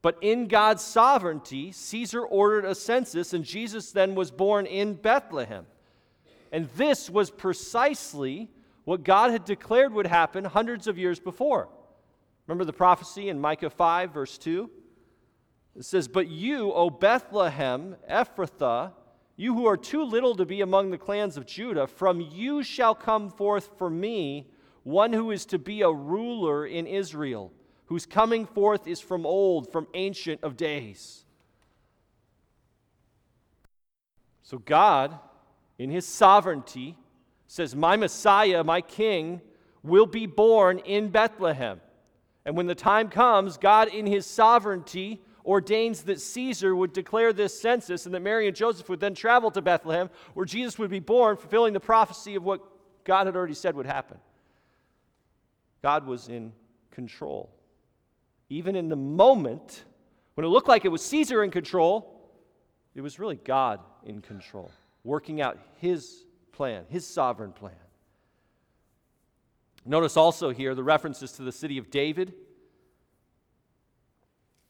But 0.00 0.18
in 0.20 0.46
God's 0.46 0.84
sovereignty, 0.84 1.72
Caesar 1.72 2.22
ordered 2.22 2.64
a 2.64 2.76
census, 2.76 3.32
and 3.32 3.44
Jesus 3.44 3.90
then 3.90 4.14
was 4.14 4.30
born 4.30 4.66
in 4.66 4.94
Bethlehem. 4.94 5.66
And 6.52 6.68
this 6.76 7.10
was 7.10 7.30
precisely 7.30 8.50
what 8.84 9.04
God 9.04 9.30
had 9.30 9.44
declared 9.44 9.92
would 9.92 10.06
happen 10.06 10.44
hundreds 10.44 10.86
of 10.86 10.98
years 10.98 11.18
before. 11.18 11.68
Remember 12.46 12.64
the 12.64 12.72
prophecy 12.72 13.28
in 13.28 13.40
Micah 13.40 13.70
5, 13.70 14.12
verse 14.12 14.38
2? 14.38 14.70
It 15.76 15.84
says, 15.84 16.08
But 16.08 16.28
you, 16.28 16.72
O 16.72 16.88
Bethlehem, 16.90 17.96
Ephrathah, 18.08 18.92
you 19.36 19.54
who 19.54 19.66
are 19.66 19.76
too 19.76 20.02
little 20.02 20.34
to 20.36 20.46
be 20.46 20.62
among 20.62 20.90
the 20.90 20.98
clans 20.98 21.36
of 21.36 21.46
Judah, 21.46 21.86
from 21.86 22.20
you 22.20 22.62
shall 22.62 22.94
come 22.94 23.28
forth 23.28 23.70
for 23.76 23.90
me 23.90 24.46
one 24.82 25.12
who 25.12 25.30
is 25.30 25.44
to 25.46 25.58
be 25.58 25.82
a 25.82 25.90
ruler 25.90 26.64
in 26.64 26.86
Israel, 26.86 27.52
whose 27.86 28.06
coming 28.06 28.46
forth 28.46 28.86
is 28.86 29.00
from 29.00 29.26
old, 29.26 29.70
from 29.70 29.88
ancient 29.94 30.42
of 30.42 30.56
days. 30.56 31.24
So 34.42 34.58
God, 34.58 35.18
in 35.78 35.90
his 35.90 36.06
sovereignty, 36.06 36.96
says, 37.46 37.74
My 37.74 37.96
Messiah, 37.96 38.64
my 38.64 38.80
King, 38.80 39.40
will 39.82 40.06
be 40.06 40.26
born 40.26 40.78
in 40.80 41.08
Bethlehem. 41.08 41.80
And 42.44 42.56
when 42.56 42.66
the 42.66 42.74
time 42.74 43.08
comes, 43.08 43.56
God, 43.56 43.88
in 43.88 44.06
his 44.06 44.26
sovereignty, 44.26 45.20
ordains 45.44 46.02
that 46.02 46.20
Caesar 46.20 46.74
would 46.74 46.92
declare 46.92 47.32
this 47.32 47.58
census 47.58 48.06
and 48.06 48.14
that 48.14 48.20
Mary 48.20 48.46
and 48.46 48.56
Joseph 48.56 48.88
would 48.88 49.00
then 49.00 49.14
travel 49.14 49.50
to 49.52 49.62
Bethlehem, 49.62 50.10
where 50.34 50.46
Jesus 50.46 50.78
would 50.78 50.90
be 50.90 51.00
born, 51.00 51.36
fulfilling 51.36 51.72
the 51.72 51.80
prophecy 51.80 52.34
of 52.34 52.42
what 52.42 52.60
God 53.04 53.26
had 53.26 53.36
already 53.36 53.54
said 53.54 53.76
would 53.76 53.86
happen. 53.86 54.18
God 55.82 56.06
was 56.06 56.28
in 56.28 56.52
control. 56.90 57.50
Even 58.48 58.74
in 58.74 58.88
the 58.88 58.96
moment 58.96 59.84
when 60.36 60.44
it 60.44 60.48
looked 60.48 60.68
like 60.68 60.84
it 60.84 60.88
was 60.88 61.02
Caesar 61.02 61.42
in 61.42 61.50
control, 61.50 62.30
it 62.94 63.00
was 63.00 63.18
really 63.18 63.36
God 63.36 63.80
in 64.04 64.20
control, 64.20 64.70
working 65.06 65.40
out 65.40 65.58
his 65.78 66.24
plan, 66.52 66.84
his 66.88 67.06
sovereign 67.06 67.52
plan. 67.52 67.72
Notice 69.84 70.16
also 70.16 70.50
here 70.50 70.74
the 70.74 70.82
references 70.82 71.32
to 71.32 71.42
the 71.42 71.52
city 71.52 71.78
of 71.78 71.90
David 71.90 72.34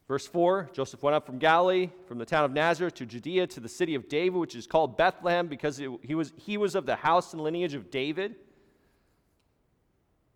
Verse 0.08 0.26
4 0.26 0.70
Joseph 0.72 1.02
went 1.02 1.14
up 1.16 1.26
from 1.26 1.38
Galilee, 1.38 1.90
from 2.06 2.18
the 2.18 2.24
town 2.24 2.44
of 2.44 2.52
Nazareth 2.52 2.94
to 2.94 3.06
Judea 3.06 3.46
to 3.48 3.60
the 3.60 3.68
city 3.68 3.94
of 3.94 4.08
David, 4.08 4.38
which 4.38 4.54
is 4.54 4.66
called 4.66 4.96
Bethlehem 4.96 5.48
because 5.48 5.80
it, 5.80 5.90
he, 6.02 6.14
was, 6.14 6.32
he 6.36 6.56
was 6.56 6.74
of 6.74 6.86
the 6.86 6.96
house 6.96 7.32
and 7.32 7.42
lineage 7.42 7.74
of 7.74 7.90
David. 7.90 8.36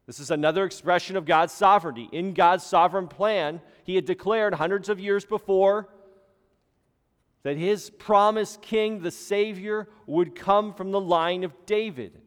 This 0.07 0.19
is 0.19 0.33
another 0.33 0.65
expression 0.65 1.17
of 1.17 1.25
God's 1.25 1.53
sovereignty. 1.53 2.09
In 2.11 2.35
God's 2.35 2.65
sovereign 2.65 3.07
plan, 3.07 3.61
he 3.85 3.95
had 3.95 4.07
declared 4.07 4.55
hundreds 4.55 4.89
of 4.89 4.99
years 4.99 5.25
before 5.25 5.89
that 7.43 7.57
his 7.57 7.91
promised 7.91 8.63
king, 8.63 9.01
the 9.01 9.11
Savior, 9.11 9.89
would 10.07 10.35
come 10.35 10.75
from 10.75 10.91
the 10.91 11.01
line 11.01 11.45
of 11.45 11.55
David. 11.67 12.21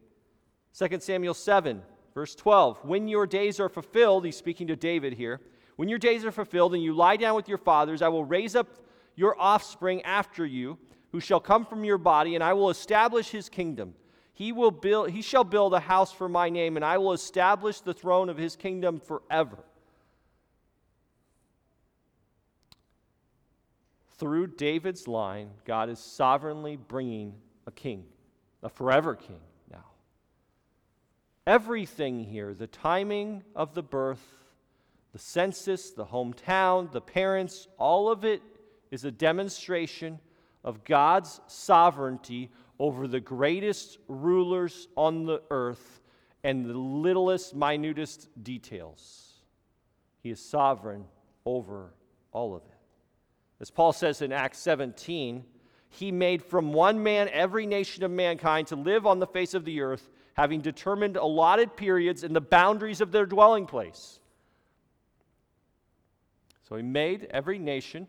2 0.76 1.00
Samuel 1.00 1.34
7, 1.34 1.82
verse 2.14 2.34
12. 2.34 2.84
When 2.84 3.08
your 3.08 3.26
days 3.26 3.60
are 3.60 3.68
fulfilled, 3.68 4.24
he's 4.24 4.36
speaking 4.36 4.66
to 4.68 4.76
David 4.76 5.14
here 5.14 5.40
when 5.76 5.88
your 5.88 5.98
days 5.98 6.24
are 6.24 6.32
fulfilled 6.32 6.74
and 6.74 6.82
you 6.82 6.94
lie 6.94 7.16
down 7.16 7.34
with 7.34 7.48
your 7.48 7.58
fathers, 7.58 8.02
I 8.02 8.08
will 8.08 8.24
raise 8.24 8.54
up 8.54 8.68
your 9.16 9.40
offspring 9.40 10.02
after 10.02 10.44
you, 10.44 10.78
who 11.12 11.20
shall 11.20 11.40
come 11.40 11.64
from 11.64 11.84
your 11.84 11.98
body, 11.98 12.34
and 12.34 12.42
I 12.42 12.52
will 12.52 12.70
establish 12.70 13.30
his 13.30 13.48
kingdom. 13.48 13.94
He, 14.32 14.50
will 14.50 14.72
build, 14.72 15.10
he 15.10 15.22
shall 15.22 15.44
build 15.44 15.72
a 15.74 15.80
house 15.80 16.10
for 16.12 16.28
my 16.28 16.50
name, 16.50 16.76
and 16.76 16.84
I 16.84 16.98
will 16.98 17.12
establish 17.12 17.80
the 17.80 17.94
throne 17.94 18.28
of 18.28 18.36
his 18.36 18.56
kingdom 18.56 18.98
forever. 18.98 19.58
Through 24.18 24.48
David's 24.48 25.08
line, 25.08 25.50
God 25.64 25.88
is 25.88 25.98
sovereignly 25.98 26.76
bringing 26.76 27.34
a 27.66 27.72
king, 27.72 28.04
a 28.62 28.68
forever 28.68 29.14
king 29.14 29.40
now. 29.70 29.84
Everything 31.46 32.22
here, 32.24 32.54
the 32.54 32.66
timing 32.66 33.42
of 33.56 33.74
the 33.74 33.82
birth, 33.82 34.22
the 35.12 35.18
census, 35.18 35.90
the 35.90 36.06
hometown, 36.06 36.92
the 36.92 37.00
parents, 37.00 37.68
all 37.78 38.08
of 38.08 38.24
it 38.24 38.42
is 38.90 39.04
a 39.04 39.10
demonstration 39.10 40.20
of 40.62 40.84
God's 40.84 41.40
sovereignty 41.46 42.50
over 42.78 43.06
the 43.06 43.20
greatest 43.20 43.98
rulers 44.08 44.88
on 44.96 45.26
the 45.26 45.42
earth 45.50 46.00
and 46.42 46.66
the 46.66 46.74
littlest, 46.74 47.54
minutest 47.54 48.28
details. 48.42 49.32
He 50.22 50.30
is 50.30 50.40
sovereign 50.40 51.04
over 51.44 51.92
all 52.32 52.54
of 52.54 52.62
it. 52.64 52.73
As 53.60 53.70
Paul 53.70 53.92
says 53.92 54.20
in 54.22 54.32
Acts 54.32 54.58
17, 54.58 55.44
he 55.88 56.12
made 56.12 56.42
from 56.42 56.72
one 56.72 57.02
man 57.02 57.28
every 57.32 57.66
nation 57.66 58.02
of 58.04 58.10
mankind 58.10 58.68
to 58.68 58.76
live 58.76 59.06
on 59.06 59.20
the 59.20 59.26
face 59.26 59.54
of 59.54 59.64
the 59.64 59.80
earth, 59.80 60.10
having 60.34 60.60
determined 60.60 61.16
allotted 61.16 61.76
periods 61.76 62.24
and 62.24 62.34
the 62.34 62.40
boundaries 62.40 63.00
of 63.00 63.12
their 63.12 63.26
dwelling 63.26 63.66
place 63.66 64.18
so 66.68 66.76
he 66.76 66.82
made 66.82 67.28
every 67.30 67.58
nation 67.58 68.08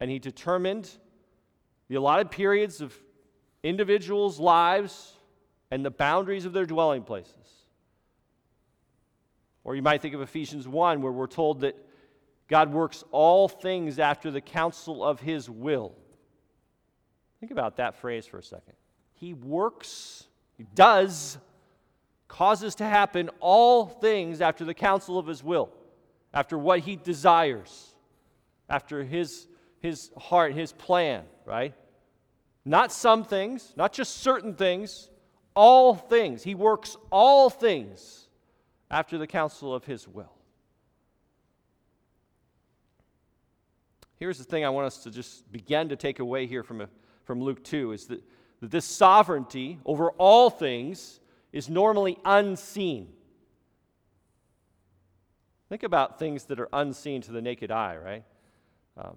and 0.00 0.10
he 0.10 0.18
determined 0.18 0.90
the 1.88 1.96
allotted 1.96 2.30
periods 2.30 2.80
of 2.80 2.96
individuals' 3.62 4.40
lives 4.40 5.14
and 5.70 5.84
the 5.84 5.90
boundaries 5.90 6.44
of 6.44 6.52
their 6.52 6.64
dwelling 6.64 7.02
places. 7.02 7.34
Or 9.64 9.76
you 9.76 9.82
might 9.82 10.00
think 10.00 10.14
of 10.14 10.20
Ephesians 10.20 10.66
1, 10.66 11.02
where 11.02 11.12
we're 11.12 11.26
told 11.26 11.60
that 11.60 11.76
God 12.52 12.70
works 12.70 13.02
all 13.12 13.48
things 13.48 13.98
after 13.98 14.30
the 14.30 14.42
counsel 14.42 15.02
of 15.02 15.20
his 15.20 15.48
will. 15.48 15.94
Think 17.40 17.50
about 17.50 17.78
that 17.78 17.94
phrase 17.94 18.26
for 18.26 18.36
a 18.36 18.42
second. 18.42 18.74
He 19.14 19.32
works, 19.32 20.26
he 20.58 20.66
does, 20.74 21.38
causes 22.28 22.74
to 22.74 22.84
happen 22.84 23.30
all 23.40 23.86
things 23.86 24.42
after 24.42 24.66
the 24.66 24.74
counsel 24.74 25.18
of 25.18 25.26
his 25.26 25.42
will 25.42 25.70
after 26.34 26.58
what 26.58 26.80
he 26.80 26.96
desires, 26.96 27.94
after 28.68 29.02
his, 29.02 29.46
his 29.80 30.10
heart, 30.18 30.52
his 30.52 30.72
plan, 30.74 31.24
right? 31.46 31.72
Not 32.66 32.92
some 32.92 33.24
things, 33.24 33.72
not 33.78 33.94
just 33.94 34.18
certain 34.18 34.56
things, 34.56 35.08
all 35.56 35.94
things. 35.94 36.42
He 36.42 36.54
works 36.54 36.98
all 37.10 37.48
things 37.48 38.28
after 38.90 39.16
the 39.16 39.26
counsel 39.26 39.74
of 39.74 39.86
his 39.86 40.06
will. 40.06 40.34
Here's 44.22 44.38
the 44.38 44.44
thing 44.44 44.64
I 44.64 44.68
want 44.68 44.86
us 44.86 44.98
to 44.98 45.10
just 45.10 45.50
begin 45.50 45.88
to 45.88 45.96
take 45.96 46.20
away 46.20 46.46
here 46.46 46.62
from, 46.62 46.86
from 47.24 47.42
Luke 47.42 47.64
2 47.64 47.90
is 47.90 48.06
that, 48.06 48.22
that 48.60 48.70
this 48.70 48.84
sovereignty 48.84 49.80
over 49.84 50.10
all 50.12 50.48
things 50.48 51.18
is 51.52 51.68
normally 51.68 52.16
unseen. 52.24 53.08
Think 55.68 55.82
about 55.82 56.20
things 56.20 56.44
that 56.44 56.60
are 56.60 56.68
unseen 56.72 57.20
to 57.22 57.32
the 57.32 57.42
naked 57.42 57.72
eye, 57.72 57.96
right? 57.96 58.24
Um, 58.96 59.16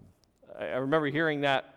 I, 0.60 0.70
I, 0.70 0.78
remember 0.78 1.06
hearing 1.06 1.42
that 1.42 1.76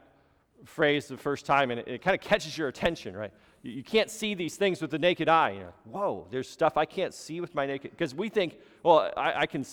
phrase 0.65 1.07
the 1.07 1.19
first 1.19 1.45
time, 1.45 1.71
and 1.71 1.81
it, 1.81 1.87
it 1.87 2.01
kind 2.01 2.15
of 2.15 2.23
catches 2.23 2.57
your 2.57 2.69
attention, 2.69 3.15
right? 3.15 3.35
You, 3.71 3.83
can't 3.83 4.11
see 4.11 4.35
these 4.35 4.57
things 4.57 4.81
with 4.81 4.91
the 4.91 4.99
naked 4.99 5.29
eye. 5.29 5.51
You're 5.51 5.75
Whoa, 5.85 6.27
there's 6.31 6.49
stuff 6.49 6.77
I 6.77 6.85
can't 6.85 7.15
see 7.15 7.41
with 7.41 7.55
my 7.55 7.67
naked. 7.67 7.91
Because 7.91 8.15
we 8.15 8.29
think, 8.29 8.59
well, 8.83 9.13
I, 9.17 9.41
I, 9.41 9.47
can, 9.47 9.65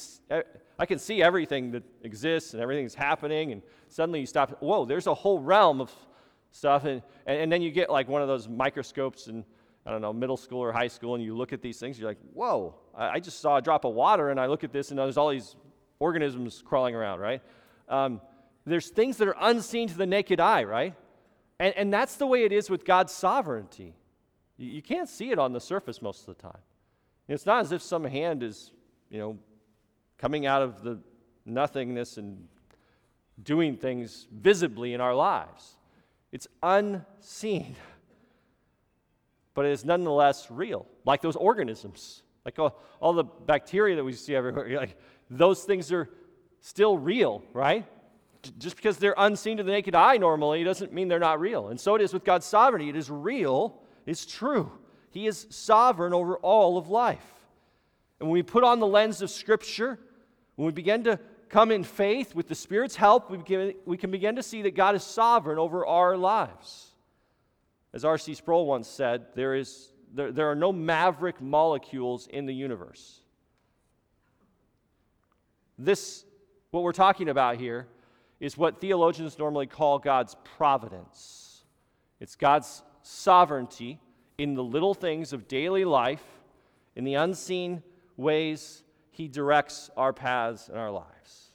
I 0.78 0.86
can 0.86 1.00
see 1.00 1.22
everything 1.24 1.72
that 1.72 1.84
exists 2.04 2.54
and 2.54 2.62
everything's 2.62 2.96
happening, 2.96 3.52
and 3.52 3.62
suddenly 3.88 4.20
you 4.20 4.26
stop. 4.26 4.58
Whoa, 4.62 4.86
there's 4.86 5.08
a 5.08 5.14
whole 5.14 5.40
realm 5.40 5.82
of 5.82 5.92
stuff, 6.52 6.86
and, 6.86 7.02
and, 7.26 7.40
and 7.40 7.52
then 7.52 7.62
you 7.62 7.72
get 7.72 7.90
like 7.90 8.08
one 8.08 8.22
of 8.22 8.28
those 8.28 8.48
microscopes 8.48 9.28
and 9.28 9.44
I 9.86 9.92
don't 9.92 10.02
know, 10.02 10.14
middle 10.14 10.38
school 10.38 10.62
or 10.62 10.72
high 10.72 10.88
school, 10.88 11.14
and 11.14 11.24
you 11.24 11.36
look 11.36 11.54
at 11.54 11.62
these 11.62 11.80
things, 11.80 12.00
you're 12.00 12.10
like, 12.10 12.18
whoa, 12.34 12.74
I 12.98 13.20
just 13.20 13.40
saw 13.40 13.58
a 13.58 13.62
drop 13.62 13.86
of 13.86 13.94
water, 13.94 14.32
and 14.32 14.40
I 14.40 14.48
look 14.48 14.64
at 14.64 14.72
this, 14.72 14.90
and 14.90 14.98
there's 14.98 15.18
all 15.18 15.30
these 15.30 15.56
organisms 16.00 16.64
crawling 16.66 16.96
around, 16.96 17.20
right? 17.20 17.42
Um, 17.88 18.20
there's 18.66 18.90
things 18.90 19.18
that 19.18 19.28
are 19.28 19.36
unseen 19.40 19.88
to 19.90 19.96
the 19.96 20.08
naked 20.08 20.40
eye, 20.40 20.64
right? 20.64 20.96
And, 21.60 21.74
and 21.76 21.94
that's 21.94 22.16
the 22.16 22.28
way 22.28 22.44
it 22.44 22.52
is 22.52 22.70
with 22.70 22.86
God's 22.86 23.14
sovereignty. 23.14 23.94
You, 24.58 24.70
you 24.70 24.82
can't 24.82 25.10
see 25.10 25.32
it 25.32 25.40
on 25.40 25.54
the 25.54 25.62
surface 25.62 26.02
most 26.02 26.28
of 26.28 26.36
the 26.36 26.42
time. 26.42 26.62
It's 27.28 27.46
not 27.46 27.62
as 27.62 27.72
if 27.72 27.82
some 27.82 28.04
hand 28.04 28.44
is, 28.44 28.72
you 29.10 29.20
know, 29.20 29.38
coming 30.18 30.46
out 30.46 30.62
of 30.62 30.84
the 30.84 31.00
nothingness 31.46 32.18
and 32.18 32.48
doing 33.42 33.76
things 33.78 34.28
visibly 34.32 34.94
in 34.94 35.02
our 35.02 35.16
lives. 35.16 35.78
It's 36.32 36.48
unseen, 36.62 37.76
but 39.54 39.66
it 39.66 39.72
is 39.72 39.86
nonetheless 39.86 40.52
real, 40.52 40.86
like 41.06 41.22
those 41.22 41.36
organisms, 41.36 42.24
like 42.44 42.60
all, 42.60 42.80
all 43.00 43.14
the 43.14 43.24
bacteria 43.24 43.96
that 43.96 44.04
we 44.04 44.14
see 44.14 44.36
everywhere. 44.36 44.70
Like, 44.80 44.98
those 45.30 45.64
things 45.64 45.92
are 45.92 46.08
still 46.62 46.98
real, 46.98 47.44
right? 47.52 47.86
Just 48.58 48.76
because 48.76 48.98
they're 48.98 49.16
unseen 49.18 49.58
to 49.58 49.64
the 49.64 49.72
naked 49.72 49.96
eye 49.96 50.18
normally 50.18 50.64
doesn't 50.64 50.94
mean 50.94 51.08
they're 51.08 51.20
not 51.20 51.40
real. 51.40 51.70
And 51.70 51.80
so 51.80 51.96
it 51.96 52.02
is 52.02 52.14
with 52.14 52.24
God's 52.24 52.46
sovereignty. 52.46 52.90
It 52.90 52.96
is 52.96 53.10
real, 53.10 53.82
it's 54.06 54.26
true. 54.26 54.72
He 55.12 55.28
is 55.28 55.48
sovereign 55.50 56.14
over 56.14 56.38
all 56.38 56.78
of 56.78 56.90
life. 56.90 57.26
And 58.20 58.30
when 58.30 58.34
we 58.34 58.44
put 58.44 58.64
on 58.64 58.80
the 58.80 58.88
lens 58.88 59.22
of 59.22 59.30
Scripture, 59.30 60.00
when 60.56 60.66
we 60.66 60.72
begin 60.72 61.04
to 61.06 61.20
come 61.50 61.72
in 61.72 61.84
faith 61.84 62.36
with 62.36 62.48
the 62.48 62.56
Spirit's 62.56 62.96
help, 62.96 63.30
we, 63.30 63.38
begin, 63.38 63.74
we 63.86 63.98
can 63.98 64.12
begin 64.12 64.36
to 64.36 64.44
see 64.44 64.62
that 64.64 64.76
God 64.76 64.96
is 64.96 65.04
sovereign 65.04 65.58
over 65.58 65.86
our 65.86 66.18
lives. 66.18 66.92
As 67.94 68.04
R.C. 68.04 68.34
Sproul 68.34 68.66
once 68.66 68.88
said, 68.88 69.28
there, 69.36 69.56
is, 69.56 69.92
there, 70.14 70.32
there 70.32 70.52
are 70.52 70.56
no 70.56 70.74
maverick 70.74 71.42
molecules 71.42 72.28
in 72.28 72.46
the 72.46 72.54
universe. 72.54 73.22
This, 75.78 76.26
what 76.72 76.84
we're 76.84 76.92
talking 76.92 77.30
about 77.30 77.58
here, 77.58 77.88
is 78.40 78.58
what 78.58 78.82
theologians 78.82 79.40
normally 79.40 79.68
call 79.68 80.00
God's 80.00 80.36
providence. 80.58 81.64
It's 82.20 82.36
God's 82.36 82.84
sovereignty 83.02 84.00
in 84.38 84.54
the 84.54 84.64
little 84.64 84.94
things 84.94 85.32
of 85.34 85.48
daily 85.48 85.86
life, 85.86 86.24
in 86.96 87.04
the 87.04 87.16
unseen 87.16 87.84
ways 88.18 88.84
He 89.12 89.28
directs 89.28 89.90
our 89.96 90.14
paths 90.14 90.68
and 90.68 90.78
our 90.78 90.92
lives. 90.92 91.52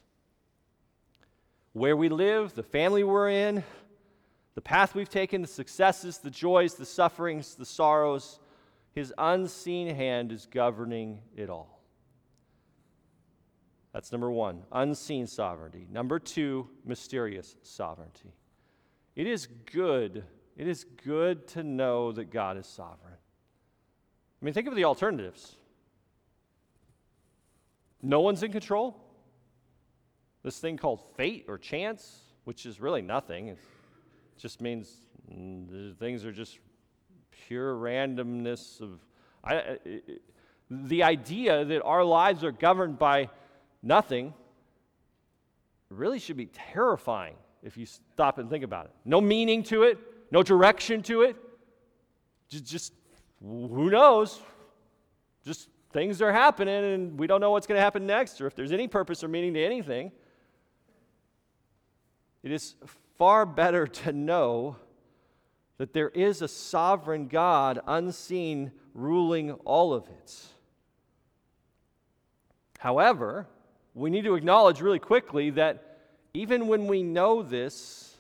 Where 1.73 1.97
we 1.97 2.09
live, 2.09 2.55
the 2.55 2.63
family 2.63 3.05
we're 3.05 3.31
in, 3.31 3.63
the 4.55 4.61
path 4.61 4.95
we've 4.95 5.09
taken, 5.09 5.43
the 5.43 5.49
successes, 5.49 6.19
the 6.19 6.31
joys, 6.31 6.75
the 6.75 6.87
sufferings, 6.87 7.55
the 7.55 7.65
sorrows, 7.65 8.41
His 8.93 9.13
unseen 9.17 9.95
hand 9.95 10.33
is 10.33 10.47
governing 10.51 11.21
it 11.37 11.49
all. 11.49 11.80
That's 13.93 14.13
number 14.13 14.31
one, 14.31 14.63
unseen 14.71 15.27
sovereignty. 15.27 15.87
Number 15.91 16.19
two, 16.19 16.69
mysterious 16.85 17.57
sovereignty. 17.63 18.33
It 19.17 19.27
is 19.27 19.49
good, 19.73 20.25
it 20.57 20.69
is 20.69 20.85
good 21.05 21.49
to 21.49 21.63
know 21.63 22.13
that 22.13 22.31
God 22.31 22.57
is 22.57 22.67
sovereign. 22.67 23.15
I 24.41 24.45
mean, 24.45 24.55
think 24.55 24.69
of 24.69 24.77
the 24.77 24.85
alternatives. 24.85 25.57
No 28.03 28.21
one's 28.21 28.43
in 28.43 28.53
control. 28.53 28.97
This 30.43 30.59
thing 30.59 30.77
called 30.79 31.03
fate 31.17 31.45
or 31.49 31.59
chance, 31.59 32.21
which 32.45 32.65
is 32.65 32.81
really 32.81 33.03
nothing, 33.03 33.49
it 33.49 33.59
just 34.39 34.61
means 34.63 34.91
mm, 35.31 35.97
things 35.99 36.25
are 36.25 36.33
just 36.33 36.59
pure 37.47 37.75
randomness 37.75 38.81
of. 38.81 39.01
I, 39.45 39.55
it, 39.85 40.23
the 40.71 41.03
idea 41.03 41.65
that 41.65 41.83
our 41.83 42.05
lives 42.05 42.45
are 42.45 42.53
governed 42.53 42.99
by 42.99 43.29
nothing 43.83 44.35
really 45.91 46.19
should 46.19 46.37
be 46.37 46.47
terrifying 46.47 47.35
if 47.63 47.77
you 47.77 47.87
stop 47.87 48.39
and 48.39 48.49
think 48.49 48.65
about 48.65 48.87
it. 48.87 48.93
No 49.05 49.21
meaning 49.21 49.63
to 49.65 49.83
it, 49.83 49.99
no 50.31 50.43
direction 50.43 51.03
to 51.05 51.23
it. 51.23 51.37
Just, 52.49 52.65
just 52.65 52.93
who 53.43 53.91
knows? 53.91 54.41
Just 55.45 55.69
things 55.93 56.23
are 56.23 56.33
happening 56.33 56.85
and 56.85 57.19
we 57.19 57.27
don't 57.27 57.41
know 57.41 57.51
what's 57.51 57.67
going 57.67 57.79
to 57.79 57.83
happen 57.83 58.07
next 58.07 58.41
or 58.41 58.47
if 58.47 58.55
there's 58.55 58.73
any 58.73 58.89
purpose 58.89 59.25
or 59.25 59.29
meaning 59.29 59.55
to 59.55 59.65
anything. 59.65 60.13
It 62.43 62.53
is 62.53 62.77
far 63.19 63.45
better 63.45 63.87
to 63.87 64.13
know 64.13 64.77
that 65.79 65.93
there 65.93 66.09
is 66.11 66.43
a 66.43 66.49
sovereign 66.49 67.27
God, 67.27 67.81
unseen, 67.87 68.73
ruling 68.95 69.53
all 69.53 69.93
of 69.93 70.07
it. 70.09 70.39
However, 72.79 73.47
we 73.95 74.11
need 74.11 74.25
to 74.25 74.35
acknowledge 74.35 74.81
really 74.81 74.99
quickly 74.99 75.51
that 75.51 75.99
even 76.35 76.69
when 76.69 76.87
we 76.87 77.03
know 77.03 77.43
this, 77.43 78.17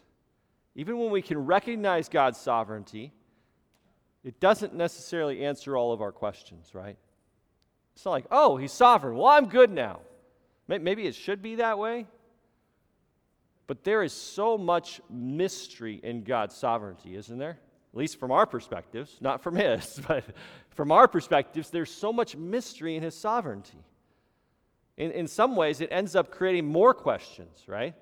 even 0.74 0.98
when 0.98 1.10
we 1.10 1.22
can 1.22 1.46
recognize 1.46 2.08
God's 2.08 2.38
sovereignty, 2.38 3.12
it 4.24 4.40
doesn't 4.40 4.74
necessarily 4.74 5.44
answer 5.44 5.76
all 5.76 5.92
of 5.92 6.02
our 6.02 6.12
questions, 6.12 6.74
right? 6.74 6.96
It's 7.94 8.04
not 8.04 8.10
like, 8.12 8.26
oh, 8.30 8.56
he's 8.56 8.72
sovereign. 8.72 9.16
Well, 9.16 9.26
I'm 9.26 9.46
good 9.46 9.70
now. 9.70 10.00
Maybe 10.68 11.06
it 11.06 11.14
should 11.14 11.42
be 11.42 11.56
that 11.56 11.78
way. 11.78 12.06
But 13.66 13.84
there 13.84 14.02
is 14.02 14.12
so 14.12 14.58
much 14.58 15.00
mystery 15.08 16.00
in 16.02 16.22
God's 16.24 16.56
sovereignty, 16.56 17.14
isn't 17.16 17.38
there? 17.38 17.58
At 17.92 17.98
least 17.98 18.18
from 18.18 18.30
our 18.30 18.46
perspectives, 18.46 19.16
not 19.20 19.42
from 19.42 19.56
his, 19.56 20.00
but 20.08 20.24
from 20.70 20.92
our 20.92 21.08
perspectives, 21.08 21.70
there's 21.70 21.90
so 21.90 22.12
much 22.12 22.36
mystery 22.36 22.96
in 22.96 23.02
his 23.02 23.16
sovereignty 23.16 23.78
in, 25.00 25.12
in 25.12 25.26
some 25.26 25.56
ways, 25.56 25.80
it 25.80 25.88
ends 25.90 26.14
up 26.14 26.30
creating 26.30 26.66
more 26.66 26.92
questions, 26.92 27.64
right? 27.66 27.94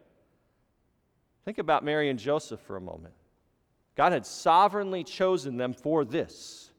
Think 1.45 1.59
about 1.59 1.85
Mary 1.85 2.11
and 2.11 2.19
Joseph 2.19 2.59
for 2.63 2.75
a 2.75 2.81
moment. 2.81 3.15
God 3.95 4.11
had 4.11 4.27
sovereignly 4.27 5.05
chosen 5.05 5.57
them 5.57 5.75
for 5.75 6.05
this. 6.05 6.73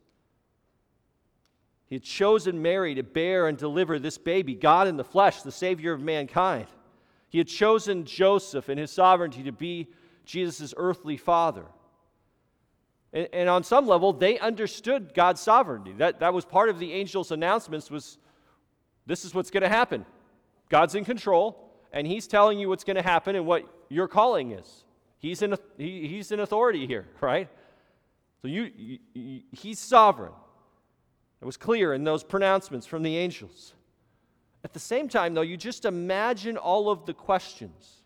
He 1.85 1.95
had 1.95 2.03
chosen 2.03 2.61
Mary 2.61 2.95
to 2.95 3.03
bear 3.03 3.47
and 3.47 3.57
deliver 3.57 3.97
this 3.97 4.17
baby, 4.17 4.55
God 4.55 4.89
in 4.89 4.97
the 4.97 5.05
flesh, 5.05 5.41
the 5.41 5.53
Savior 5.53 5.93
of 5.93 6.01
mankind. 6.01 6.67
He 7.29 7.37
had 7.37 7.47
chosen 7.47 8.03
Joseph 8.03 8.67
in 8.67 8.77
his 8.77 8.91
sovereignty 8.91 9.43
to 9.43 9.53
be 9.53 9.87
Jesus' 10.25 10.73
earthly 10.75 11.15
father. 11.15 11.65
And, 13.13 13.29
and, 13.31 13.47
on 13.47 13.63
some 13.63 13.87
level, 13.87 14.11
they 14.11 14.37
understood 14.37 15.13
God's 15.13 15.39
sovereignty. 15.39 15.93
That, 15.93 16.19
that 16.19 16.33
was 16.33 16.43
part 16.43 16.67
of 16.67 16.77
the 16.77 16.91
angel's 16.93 17.31
announcements 17.31 17.89
was 17.89 18.17
this 19.09 19.25
is 19.25 19.33
what's 19.33 19.49
going 19.49 19.63
to 19.63 19.69
happen. 19.69 20.05
God's 20.69 20.93
in 20.93 21.03
control, 21.03 21.73
and 21.91 22.05
He's 22.05 22.27
telling 22.27 22.59
you 22.59 22.69
what's 22.69 22.83
going 22.83 22.95
to 22.95 23.01
happen 23.01 23.35
and 23.35 23.47
what 23.47 23.63
your 23.89 24.07
calling 24.07 24.51
is. 24.51 24.83
He's 25.17 25.41
in, 25.41 25.55
he, 25.79 26.07
he's 26.07 26.31
in 26.31 26.39
authority 26.39 26.85
here, 26.85 27.07
right? 27.21 27.49
So 28.43 28.47
you, 28.47 28.99
you, 29.15 29.41
He's 29.51 29.79
sovereign. 29.79 30.31
It 31.41 31.45
was 31.45 31.57
clear 31.57 31.95
in 31.95 32.03
those 32.03 32.23
pronouncements 32.23 32.85
from 32.85 33.01
the 33.01 33.17
angels. 33.17 33.73
At 34.63 34.73
the 34.73 34.79
same 34.79 35.09
time, 35.09 35.33
though, 35.33 35.41
you 35.41 35.57
just 35.57 35.85
imagine 35.85 36.55
all 36.55 36.91
of 36.91 37.07
the 37.07 37.13
questions, 37.15 38.03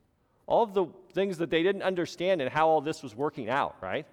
all 0.47 0.63
of 0.63 0.73
the 0.73 0.85
things 1.11 1.37
that 1.39 1.49
they 1.49 1.63
didn't 1.63 1.83
understand 1.83 2.41
and 2.41 2.49
how 2.49 2.69
all 2.69 2.79
this 2.79 3.03
was 3.03 3.13
working 3.13 3.49
out, 3.49 3.75
right? 3.81 4.05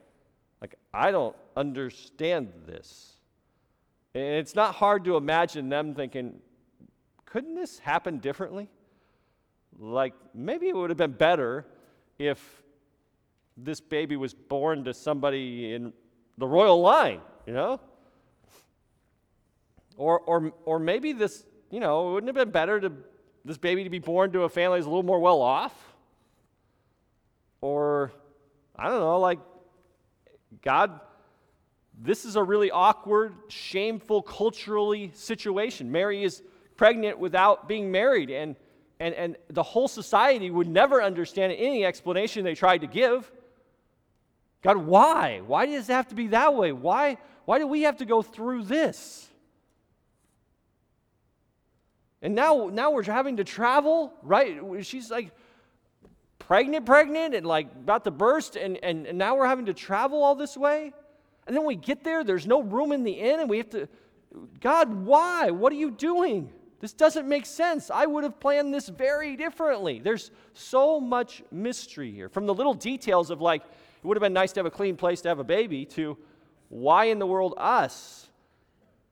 Like, 0.60 0.74
I 0.92 1.12
don't 1.12 1.36
understand 1.56 2.52
this. 2.66 3.12
And 4.12 4.24
it's 4.24 4.56
not 4.56 4.74
hard 4.74 5.04
to 5.04 5.16
imagine 5.16 5.68
them 5.68 5.94
thinking, 5.94 6.40
couldn't 7.30 7.54
this 7.54 7.78
happen 7.78 8.18
differently? 8.18 8.68
Like, 9.78 10.14
maybe 10.34 10.68
it 10.68 10.76
would 10.76 10.90
have 10.90 10.96
been 10.96 11.12
better 11.12 11.64
if 12.18 12.62
this 13.56 13.80
baby 13.80 14.16
was 14.16 14.34
born 14.34 14.84
to 14.84 14.92
somebody 14.92 15.72
in 15.72 15.92
the 16.38 16.46
royal 16.46 16.80
line, 16.80 17.20
you 17.46 17.52
know? 17.52 17.80
Or, 19.96 20.20
or, 20.20 20.52
or 20.64 20.78
maybe 20.78 21.12
this, 21.12 21.46
you 21.70 21.78
know, 21.78 22.10
it 22.10 22.12
wouldn't 22.14 22.28
have 22.28 22.46
been 22.46 22.52
better 22.52 22.80
to 22.80 22.92
this 23.44 23.58
baby 23.58 23.84
to 23.84 23.90
be 23.90 24.00
born 24.00 24.32
to 24.32 24.42
a 24.42 24.48
family 24.48 24.78
that's 24.78 24.86
a 24.86 24.90
little 24.90 25.04
more 25.04 25.20
well 25.20 25.40
off? 25.40 25.74
Or, 27.60 28.10
I 28.74 28.88
don't 28.88 29.00
know, 29.00 29.20
like, 29.20 29.38
God, 30.62 30.98
this 32.02 32.24
is 32.24 32.34
a 32.34 32.42
really 32.42 32.70
awkward, 32.70 33.34
shameful, 33.48 34.22
culturally 34.22 35.12
situation. 35.14 35.92
Mary 35.92 36.24
is 36.24 36.42
pregnant 36.80 37.18
without 37.18 37.68
being 37.68 37.92
married. 37.92 38.30
And, 38.30 38.56
and, 39.00 39.14
and 39.14 39.36
the 39.50 39.62
whole 39.62 39.86
society 39.86 40.50
would 40.50 40.66
never 40.66 41.02
understand 41.02 41.52
any 41.52 41.84
explanation 41.84 42.42
they 42.42 42.54
tried 42.54 42.78
to 42.78 42.86
give. 42.86 43.30
God, 44.62 44.78
why? 44.78 45.42
Why 45.46 45.66
does 45.66 45.90
it 45.90 45.92
have 45.92 46.08
to 46.08 46.14
be 46.14 46.28
that 46.28 46.54
way? 46.54 46.72
Why, 46.72 47.18
why 47.44 47.58
do 47.58 47.66
we 47.66 47.82
have 47.82 47.98
to 47.98 48.06
go 48.06 48.22
through 48.22 48.62
this? 48.62 49.28
And 52.22 52.34
now, 52.34 52.70
now 52.72 52.92
we're 52.92 53.02
having 53.02 53.36
to 53.36 53.44
travel, 53.44 54.14
right? 54.22 54.58
She's 54.80 55.10
like 55.10 55.32
pregnant, 56.38 56.86
pregnant, 56.86 57.34
and 57.34 57.44
like 57.44 57.66
about 57.74 58.04
to 58.04 58.10
burst, 58.10 58.56
and, 58.56 58.78
and, 58.82 59.06
and 59.06 59.18
now 59.18 59.36
we're 59.36 59.46
having 59.46 59.66
to 59.66 59.74
travel 59.74 60.22
all 60.22 60.34
this 60.34 60.56
way. 60.56 60.94
And 61.46 61.54
then 61.54 61.66
we 61.66 61.76
get 61.76 62.04
there, 62.04 62.24
there's 62.24 62.46
no 62.46 62.62
room 62.62 62.90
in 62.90 63.04
the 63.04 63.12
inn, 63.12 63.40
and 63.40 63.50
we 63.50 63.58
have 63.58 63.68
to, 63.70 63.86
God, 64.60 64.88
why? 65.04 65.50
What 65.50 65.74
are 65.74 65.76
you 65.76 65.90
doing? 65.90 66.50
This 66.80 66.94
doesn't 66.94 67.28
make 67.28 67.44
sense. 67.44 67.90
I 67.90 68.06
would 68.06 68.24
have 68.24 68.40
planned 68.40 68.72
this 68.72 68.88
very 68.88 69.36
differently. 69.36 70.00
There's 70.00 70.30
so 70.54 70.98
much 70.98 71.42
mystery 71.52 72.10
here. 72.10 72.30
From 72.30 72.46
the 72.46 72.54
little 72.54 72.74
details 72.74 73.30
of, 73.30 73.40
like, 73.40 73.62
it 73.62 74.06
would 74.06 74.16
have 74.16 74.22
been 74.22 74.32
nice 74.32 74.52
to 74.52 74.60
have 74.60 74.66
a 74.66 74.70
clean 74.70 74.96
place 74.96 75.20
to 75.22 75.28
have 75.28 75.38
a 75.38 75.44
baby, 75.44 75.84
to 75.86 76.16
why 76.70 77.04
in 77.06 77.18
the 77.18 77.26
world 77.26 77.52
us? 77.58 78.28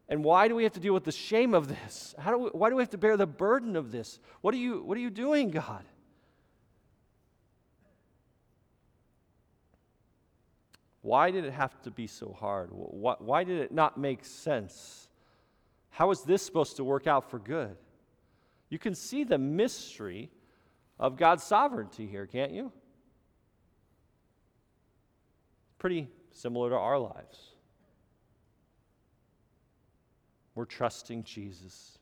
And 0.09 0.24
why 0.24 0.48
do 0.48 0.54
we 0.54 0.62
have 0.62 0.72
to 0.72 0.81
deal 0.81 0.94
with 0.94 1.04
the 1.04 1.12
shame 1.12 1.52
of 1.52 1.68
this? 1.68 2.14
How 2.18 2.31
do 2.31 2.38
we, 2.38 2.48
why 2.50 2.70
do 2.70 2.76
we 2.76 2.83
have 2.83 2.90
to 2.90 2.98
bear 2.98 3.18
the 3.18 3.26
burden 3.26 3.76
of 3.76 3.92
this? 3.92 4.18
What 4.40 4.54
are 4.54 4.59
you, 4.59 4.83
what 4.83 4.96
are 4.96 5.00
you 5.00 5.11
doing, 5.11 5.50
God? 5.50 5.85
Why 11.02 11.31
did 11.31 11.44
it 11.44 11.52
have 11.52 11.81
to 11.83 11.90
be 11.90 12.07
so 12.07 12.35
hard? 12.38 12.70
Why, 12.72 13.16
why 13.18 13.44
did 13.44 13.61
it 13.61 13.72
not 13.72 13.98
make 13.98 14.24
sense? 14.24 15.07
How 15.98 16.12
is 16.12 16.22
this 16.22 16.44
supposed 16.44 16.76
to 16.76 16.84
work 16.84 17.08
out 17.08 17.28
for 17.28 17.40
good? 17.40 17.76
You 18.68 18.78
can 18.78 18.94
see 18.94 19.24
the 19.24 19.37
mystery 19.37 20.30
of 20.96 21.16
God's 21.16 21.42
sovereignty 21.42 22.06
here, 22.06 22.24
can't 22.24 22.52
you? 22.52 22.70
Pretty 25.76 26.06
similar 26.30 26.70
to 26.70 26.76
our 26.76 27.00
lives. 27.00 27.56
We're 30.54 30.66
trusting 30.66 31.24
Jesus, 31.24 31.98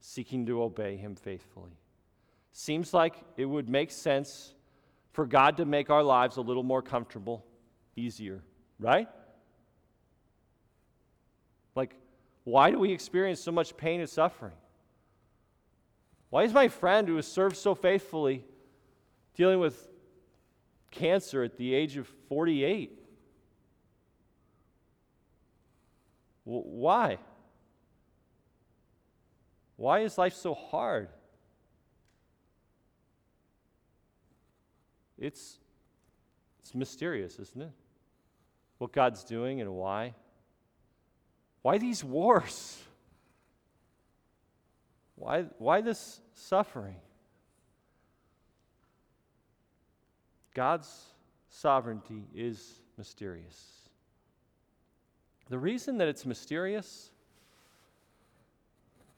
seeking 0.00 0.44
to 0.46 0.64
obey 0.64 0.96
him 0.96 1.14
faithfully. 1.14 1.78
Seems 2.50 2.92
like 2.92 3.14
it 3.36 3.44
would 3.44 3.68
make 3.68 3.92
sense 3.92 4.54
for 5.12 5.24
God 5.24 5.58
to 5.58 5.64
make 5.64 5.88
our 5.88 6.02
lives 6.02 6.36
a 6.36 6.40
little 6.40 6.64
more 6.64 6.82
comfortable, 6.82 7.46
easier, 7.94 8.42
right? 8.80 9.06
Like, 11.76 11.94
why 12.44 12.70
do 12.70 12.78
we 12.78 12.92
experience 12.92 13.40
so 13.40 13.52
much 13.52 13.76
pain 13.76 14.00
and 14.00 14.08
suffering? 14.08 14.52
Why 16.30 16.44
is 16.44 16.52
my 16.52 16.68
friend 16.68 17.08
who 17.08 17.16
has 17.16 17.26
served 17.26 17.56
so 17.56 17.74
faithfully 17.74 18.44
dealing 19.34 19.58
with 19.58 19.88
cancer 20.90 21.42
at 21.42 21.56
the 21.56 21.74
age 21.74 21.96
of 21.96 22.06
48? 22.28 22.96
why? 26.44 27.18
Why 29.76 30.00
is 30.00 30.18
life 30.18 30.34
so 30.34 30.52
hard? 30.52 31.08
It's, 35.16 35.58
it's 36.58 36.74
mysterious, 36.74 37.38
isn't 37.38 37.62
it? 37.62 37.70
What 38.78 38.92
God's 38.92 39.22
doing 39.22 39.60
and 39.60 39.70
why. 39.72 40.14
Why 41.62 41.78
these 41.78 42.02
wars? 42.02 42.78
Why, 45.16 45.44
why 45.58 45.82
this 45.82 46.20
suffering? 46.32 46.96
God's 50.54 50.88
sovereignty 51.48 52.24
is 52.34 52.80
mysterious. 52.96 53.80
The 55.48 55.58
reason 55.58 55.98
that 55.98 56.08
it's 56.08 56.24
mysterious, 56.24 57.10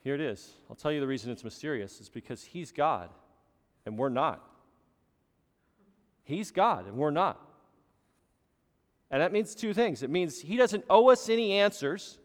here 0.03 0.15
it 0.15 0.21
is. 0.21 0.51
I'll 0.69 0.77
tell 0.77 0.91
you 0.91 0.99
the 0.99 1.07
reason 1.07 1.31
it's 1.31 1.45
mysterious 1.45 2.01
is 2.01 2.09
because 2.09 2.43
He's 2.43 2.73
God 2.73 3.11
and 3.87 3.97
we're 3.97 4.09
not. 4.09 4.45
He's 6.25 6.51
God 6.51 6.87
and 6.87 6.97
we're 6.97 7.11
not. 7.11 7.41
And 9.11 9.21
that 9.21 9.31
means 9.31 9.55
two 9.55 9.75
things. 9.75 10.03
It 10.03 10.11
means 10.11 10.41
He 10.41 10.57
doesn't 10.57 10.85
owe 10.89 11.11
us 11.11 11.29
any 11.29 11.53
answers. 11.53 12.19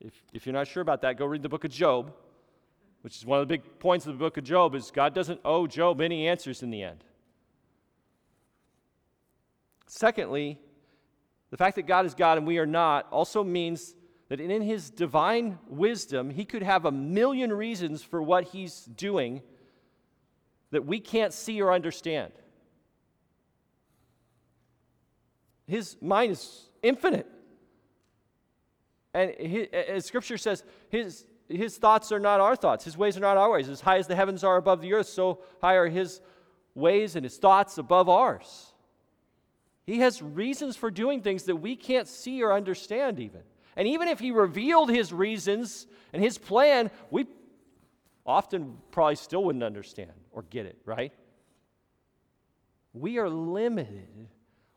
If, 0.00 0.14
if 0.32 0.46
you're 0.46 0.54
not 0.54 0.66
sure 0.66 0.80
about 0.80 1.02
that, 1.02 1.18
go 1.18 1.26
read 1.26 1.42
the 1.42 1.48
book 1.48 1.64
of 1.64 1.70
Job, 1.70 2.12
which 3.02 3.16
is 3.16 3.26
one 3.26 3.40
of 3.40 3.48
the 3.48 3.54
big 3.54 3.78
points 3.78 4.06
of 4.06 4.14
the 4.14 4.18
book 4.18 4.36
of 4.36 4.44
Job 4.44 4.74
is 4.74 4.90
God 4.90 5.14
doesn't 5.14 5.40
owe 5.44 5.66
Job 5.66 6.00
any 6.00 6.26
answers 6.26 6.62
in 6.62 6.70
the 6.70 6.82
end. 6.82 7.04
Secondly, 9.86 10.58
the 11.50 11.56
fact 11.56 11.76
that 11.76 11.86
God 11.86 12.06
is 12.06 12.14
God 12.14 12.38
and 12.38 12.46
we 12.46 12.58
are 12.58 12.66
not 12.66 13.06
also 13.10 13.44
means 13.44 13.94
that 14.28 14.40
in 14.40 14.62
his 14.62 14.90
divine 14.90 15.58
wisdom, 15.68 16.30
he 16.30 16.44
could 16.44 16.62
have 16.62 16.84
a 16.84 16.92
million 16.92 17.52
reasons 17.52 18.02
for 18.02 18.22
what 18.22 18.44
he's 18.44 18.84
doing 18.84 19.42
that 20.70 20.86
we 20.86 21.00
can't 21.00 21.32
see 21.32 21.60
or 21.60 21.72
understand. 21.72 22.32
His 25.66 25.96
mind 26.00 26.32
is 26.32 26.68
infinite. 26.82 27.26
And 29.12 29.34
his, 29.38 29.68
as 29.72 30.04
scripture 30.04 30.38
says, 30.38 30.64
his, 30.88 31.26
his 31.48 31.76
thoughts 31.76 32.12
are 32.12 32.20
not 32.20 32.40
our 32.40 32.56
thoughts, 32.56 32.84
his 32.84 32.96
ways 32.96 33.16
are 33.16 33.20
not 33.20 33.36
our 33.36 33.50
ways. 33.50 33.68
As 33.68 33.80
high 33.80 33.98
as 33.98 34.06
the 34.06 34.16
heavens 34.16 34.44
are 34.44 34.56
above 34.56 34.80
the 34.80 34.94
earth, 34.94 35.08
so 35.08 35.40
high 35.60 35.74
are 35.74 35.88
his 35.88 36.20
ways 36.74 37.16
and 37.16 37.24
his 37.24 37.36
thoughts 37.36 37.78
above 37.78 38.08
ours. 38.08 38.72
He 39.84 39.98
has 40.00 40.22
reasons 40.22 40.76
for 40.76 40.90
doing 40.90 41.20
things 41.20 41.44
that 41.44 41.56
we 41.56 41.74
can't 41.74 42.06
see 42.06 42.42
or 42.42 42.52
understand, 42.52 43.18
even. 43.18 43.40
And 43.76 43.88
even 43.88 44.08
if 44.08 44.20
he 44.20 44.30
revealed 44.30 44.90
his 44.90 45.12
reasons 45.12 45.86
and 46.12 46.22
his 46.22 46.38
plan, 46.38 46.90
we 47.10 47.26
often 48.24 48.76
probably 48.92 49.16
still 49.16 49.42
wouldn't 49.44 49.64
understand 49.64 50.12
or 50.30 50.42
get 50.42 50.66
it, 50.66 50.78
right? 50.84 51.12
We 52.92 53.18
are 53.18 53.28
limited. 53.28 54.28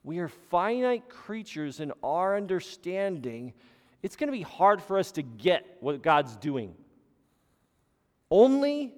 We 0.04 0.20
are 0.20 0.28
finite 0.28 1.10
creatures 1.10 1.80
in 1.80 1.92
our 2.04 2.36
understanding 2.36 3.54
it's 4.04 4.18
going 4.18 4.28
to 4.28 4.38
be 4.38 4.44
hard 4.44 4.82
for 4.82 5.00
us 5.00 5.14
to 5.14 5.24
get 5.24 5.78
what 5.80 6.04
God's 6.04 6.36
doing. 6.36 6.76
Only 8.30 8.94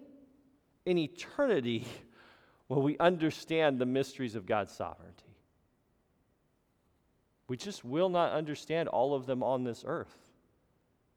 in 0.85 0.97
eternity 0.97 1.85
will 2.69 2.81
we 2.81 2.97
understand 2.97 3.79
the 3.79 3.85
mysteries 3.85 4.33
of 4.33 4.47
God's 4.47 4.73
sovereignty. 4.73 5.23
We 7.47 7.55
just 7.55 7.85
will 7.85 8.09
not 8.09 8.31
understand 8.31 8.89
all 8.89 9.13
of 9.13 9.27
them 9.27 9.43
on 9.43 9.63
this 9.63 9.83
earth. 9.85 10.17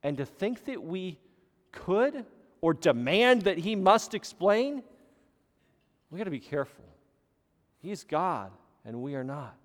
And 0.03 0.17
to 0.17 0.25
think 0.25 0.65
that 0.65 0.83
we 0.83 1.17
could 1.71 2.25
or 2.61 2.75
demand 2.75 3.43
that 3.43 3.57
He 3.57 3.75
must 3.75 4.13
explain, 4.13 4.83
we 6.11 6.19
got 6.19 6.25
to 6.25 6.29
be 6.29 6.39
careful. 6.39 6.85
He 7.81 7.91
is 7.91 8.03
God, 8.03 8.51
and 8.85 9.01
we 9.01 9.15
are 9.15 9.23
not. 9.23 9.55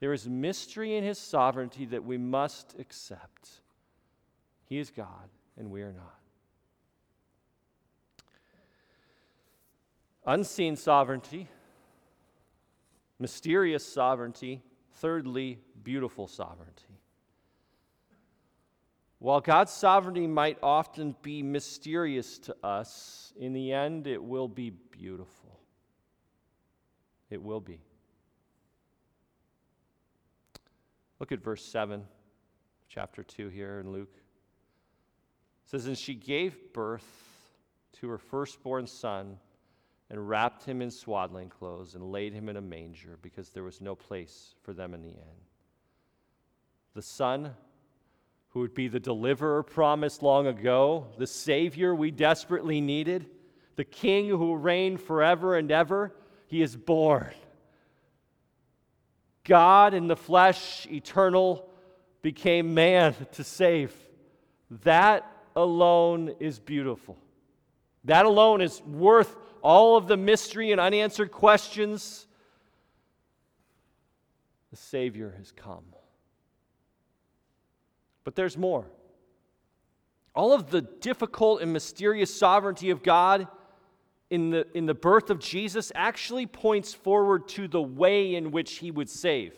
There 0.00 0.12
is 0.12 0.28
mystery 0.28 0.96
in 0.96 1.04
His 1.04 1.18
sovereignty 1.18 1.86
that 1.86 2.04
we 2.04 2.18
must 2.18 2.74
accept. 2.78 3.61
He 4.72 4.78
is 4.78 4.90
God, 4.90 5.28
and 5.58 5.70
we 5.70 5.82
are 5.82 5.92
not. 5.92 6.18
Unseen 10.24 10.76
sovereignty, 10.76 11.46
mysterious 13.18 13.86
sovereignty, 13.86 14.62
thirdly, 14.92 15.58
beautiful 15.84 16.26
sovereignty. 16.26 16.98
While 19.18 19.42
God's 19.42 19.72
sovereignty 19.72 20.26
might 20.26 20.56
often 20.62 21.16
be 21.20 21.42
mysterious 21.42 22.38
to 22.38 22.56
us, 22.64 23.34
in 23.36 23.52
the 23.52 23.74
end 23.74 24.06
it 24.06 24.24
will 24.24 24.48
be 24.48 24.70
beautiful. 24.70 25.60
It 27.28 27.42
will 27.42 27.60
be. 27.60 27.82
Look 31.20 31.30
at 31.30 31.44
verse 31.44 31.62
7, 31.62 32.04
chapter 32.88 33.22
2 33.22 33.50
here 33.50 33.78
in 33.78 33.92
Luke 33.92 34.21
says, 35.72 35.86
And 35.86 35.96
she 35.96 36.14
gave 36.14 36.72
birth 36.74 37.06
to 37.94 38.08
her 38.10 38.18
firstborn 38.18 38.86
son 38.86 39.38
and 40.10 40.28
wrapped 40.28 40.64
him 40.64 40.82
in 40.82 40.90
swaddling 40.90 41.48
clothes 41.48 41.94
and 41.94 42.12
laid 42.12 42.34
him 42.34 42.50
in 42.50 42.58
a 42.58 42.60
manger 42.60 43.18
because 43.22 43.48
there 43.48 43.62
was 43.62 43.80
no 43.80 43.94
place 43.94 44.54
for 44.62 44.74
them 44.74 44.92
in 44.92 45.02
the 45.02 45.08
inn. 45.08 45.40
The 46.94 47.00
son 47.00 47.54
who 48.50 48.60
would 48.60 48.74
be 48.74 48.88
the 48.88 49.00
deliverer 49.00 49.62
promised 49.62 50.22
long 50.22 50.46
ago, 50.46 51.06
the 51.16 51.26
Savior 51.26 51.94
we 51.94 52.10
desperately 52.10 52.82
needed, 52.82 53.30
the 53.76 53.84
King 53.84 54.28
who 54.28 54.36
will 54.36 54.58
reign 54.58 54.98
forever 54.98 55.56
and 55.56 55.72
ever, 55.72 56.14
he 56.48 56.60
is 56.60 56.76
born. 56.76 57.32
God 59.44 59.94
in 59.94 60.06
the 60.06 60.16
flesh, 60.16 60.86
eternal, 60.90 61.66
became 62.20 62.74
man 62.74 63.14
to 63.32 63.42
save. 63.42 63.94
That 64.84 65.31
alone 65.56 66.34
is 66.40 66.58
beautiful. 66.58 67.16
That 68.04 68.26
alone 68.26 68.60
is 68.60 68.82
worth 68.82 69.36
all 69.62 69.96
of 69.96 70.08
the 70.08 70.16
mystery 70.16 70.72
and 70.72 70.80
unanswered 70.80 71.30
questions. 71.30 72.26
The 74.70 74.76
Savior 74.76 75.34
has 75.38 75.52
come. 75.52 75.84
But 78.24 78.34
there's 78.34 78.56
more. 78.56 78.86
All 80.34 80.52
of 80.52 80.70
the 80.70 80.82
difficult 80.82 81.60
and 81.60 81.72
mysterious 81.72 82.34
sovereignty 82.34 82.90
of 82.90 83.02
God 83.02 83.46
in 84.30 84.50
the, 84.50 84.66
in 84.74 84.86
the 84.86 84.94
birth 84.94 85.28
of 85.28 85.38
Jesus 85.38 85.92
actually 85.94 86.46
points 86.46 86.94
forward 86.94 87.48
to 87.48 87.68
the 87.68 87.82
way 87.82 88.34
in 88.34 88.50
which 88.50 88.78
he 88.78 88.90
would 88.90 89.10
save. 89.10 89.52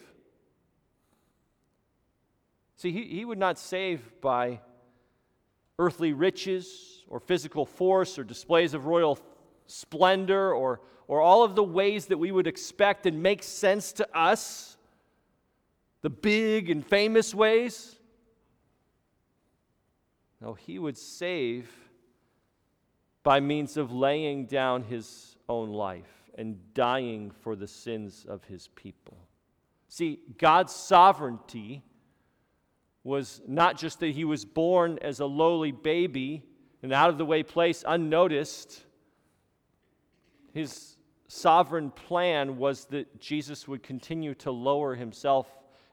See, 2.77 2.91
he, 2.91 3.05
he 3.05 3.25
would 3.25 3.39
not 3.39 3.59
save 3.59 4.21
by 4.21 4.61
earthly 5.79 6.13
riches 6.13 7.03
or 7.09 7.21
physical 7.21 7.67
force 7.67 8.19
or 8.19 8.25
displays 8.25 8.75
of 8.75 8.87
royal 8.87 9.19
splendor 9.67 10.53
or, 10.53 10.81
or 11.09 11.21
all 11.21 11.43
of 11.43 11.55
the 11.55 11.63
ways 11.63 12.07
that 12.07 12.19
we 12.19 12.31
would 12.31 12.47
expect 12.47 13.07
and 13.07 13.23
make 13.23 13.43
sense 13.43 13.93
to 13.93 14.17
us, 14.17 14.77
the 16.03 16.11
big 16.11 16.71
and 16.71 16.87
famous 16.87 17.35
ways. 17.35 17.97
No, 20.41 20.55
he 20.55 20.79
would 20.79 20.99
save 20.99 21.71
by 23.23 23.41
means 23.41 23.77
of 23.77 23.91
laying 23.91 24.45
down 24.45 24.83
his 24.83 25.37
own 25.49 25.71
life 25.71 26.31
and 26.37 26.59
dying 26.75 27.31
for 27.31 27.57
the 27.57 27.67
sins 27.67 28.27
of 28.29 28.45
his 28.45 28.69
people. 28.69 29.17
See, 29.89 30.21
God's 30.39 30.75
sovereignty 30.75 31.83
was 33.05 33.43
not 33.47 33.79
just 33.79 34.01
that 34.01 34.09
he 34.09 34.25
was 34.25 34.45
born 34.45 34.99
as 35.03 35.21
a 35.21 35.27
lowly 35.27 35.71
baby 35.71 36.43
in 36.83 36.93
out 36.93 37.11
of 37.11 37.19
the 37.19 37.25
way 37.25 37.43
place, 37.43 37.85
unnoticed. 37.87 38.83
His 40.53 40.97
sovereign 41.29 41.91
plan 41.91 42.57
was 42.57 42.87
that 42.87 43.21
Jesus 43.21 43.69
would 43.69 43.83
continue 43.83 44.35
to 44.37 44.51
lower 44.51 44.95
himself 44.95 45.47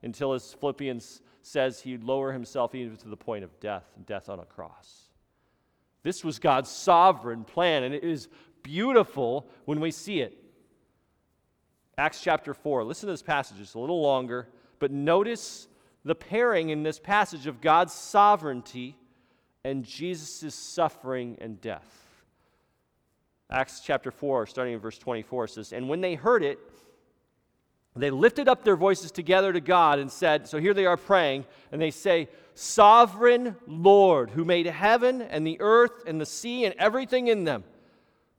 until, 0.04 0.34
as 0.34 0.54
Philippians 0.54 1.21
says, 1.41 1.82
he'd 1.82 2.04
lower 2.04 2.32
himself 2.32 2.74
even 2.76 2.95
to 2.97 3.10
the 3.10 3.17
point 3.17 3.43
of 3.43 3.60
death, 3.60 3.86
death 4.06 4.30
on 4.30 4.39
a 4.39 4.45
cross. 4.45 5.10
This 6.04 6.24
was 6.24 6.39
God's 6.39 6.69
sovereign 6.69 7.43
plan, 7.43 7.84
and 7.84 7.93
it 7.93 8.04
is 8.04 8.28
beautiful 8.63 9.50
when 9.65 9.80
we 9.80 9.91
see 9.91 10.21
it. 10.21 10.38
Acts 11.97 12.21
chapter 12.21 12.54
4. 12.54 12.84
Listen 12.84 13.08
to 13.08 13.13
this 13.13 13.21
passage, 13.21 13.60
it's 13.60 13.74
a 13.74 13.80
little 13.80 14.02
longer, 14.02 14.47
but 14.80 14.91
notice 14.91 15.67
the 16.04 16.16
pairing 16.16 16.70
in 16.70 16.84
this 16.84 17.00
passage 17.00 17.48
of 17.48 17.62
God's 17.62 17.94
sovereignty 17.94 18.96
and 19.64 19.84
Jesus' 19.84 20.56
suffering 20.56 21.38
and 21.40 21.62
death. 21.62 21.98
Acts 23.50 23.82
chapter 23.82 24.12
4, 24.12 24.48
starting 24.48 24.74
in 24.74 24.80
verse 24.80 24.98
24, 24.98 25.48
says, 25.48 25.74
And 25.74 25.90
when 25.90 26.02
they 26.02 26.16
heard 26.16 26.44
it, 26.44 26.58
they 27.96 28.10
lifted 28.10 28.48
up 28.48 28.64
their 28.64 28.78
voices 28.78 29.12
together 29.12 29.52
to 29.52 29.60
God 29.60 30.00
and 30.00 30.10
said, 30.10 30.48
So 30.48 30.60
here 30.60 30.74
they 30.74 30.86
are 30.86 30.96
praying, 30.96 31.46
and 31.72 31.82
they 31.82 31.92
say, 31.92 32.30
Sovereign 32.54 33.58
Lord, 33.68 34.30
who 34.30 34.46
made 34.46 34.66
heaven 34.66 35.22
and 35.22 35.46
the 35.46 35.58
earth 35.60 36.04
and 36.08 36.20
the 36.20 36.26
sea 36.26 36.66
and 36.66 36.74
everything 36.78 37.28
in 37.28 37.44
them, 37.44 37.66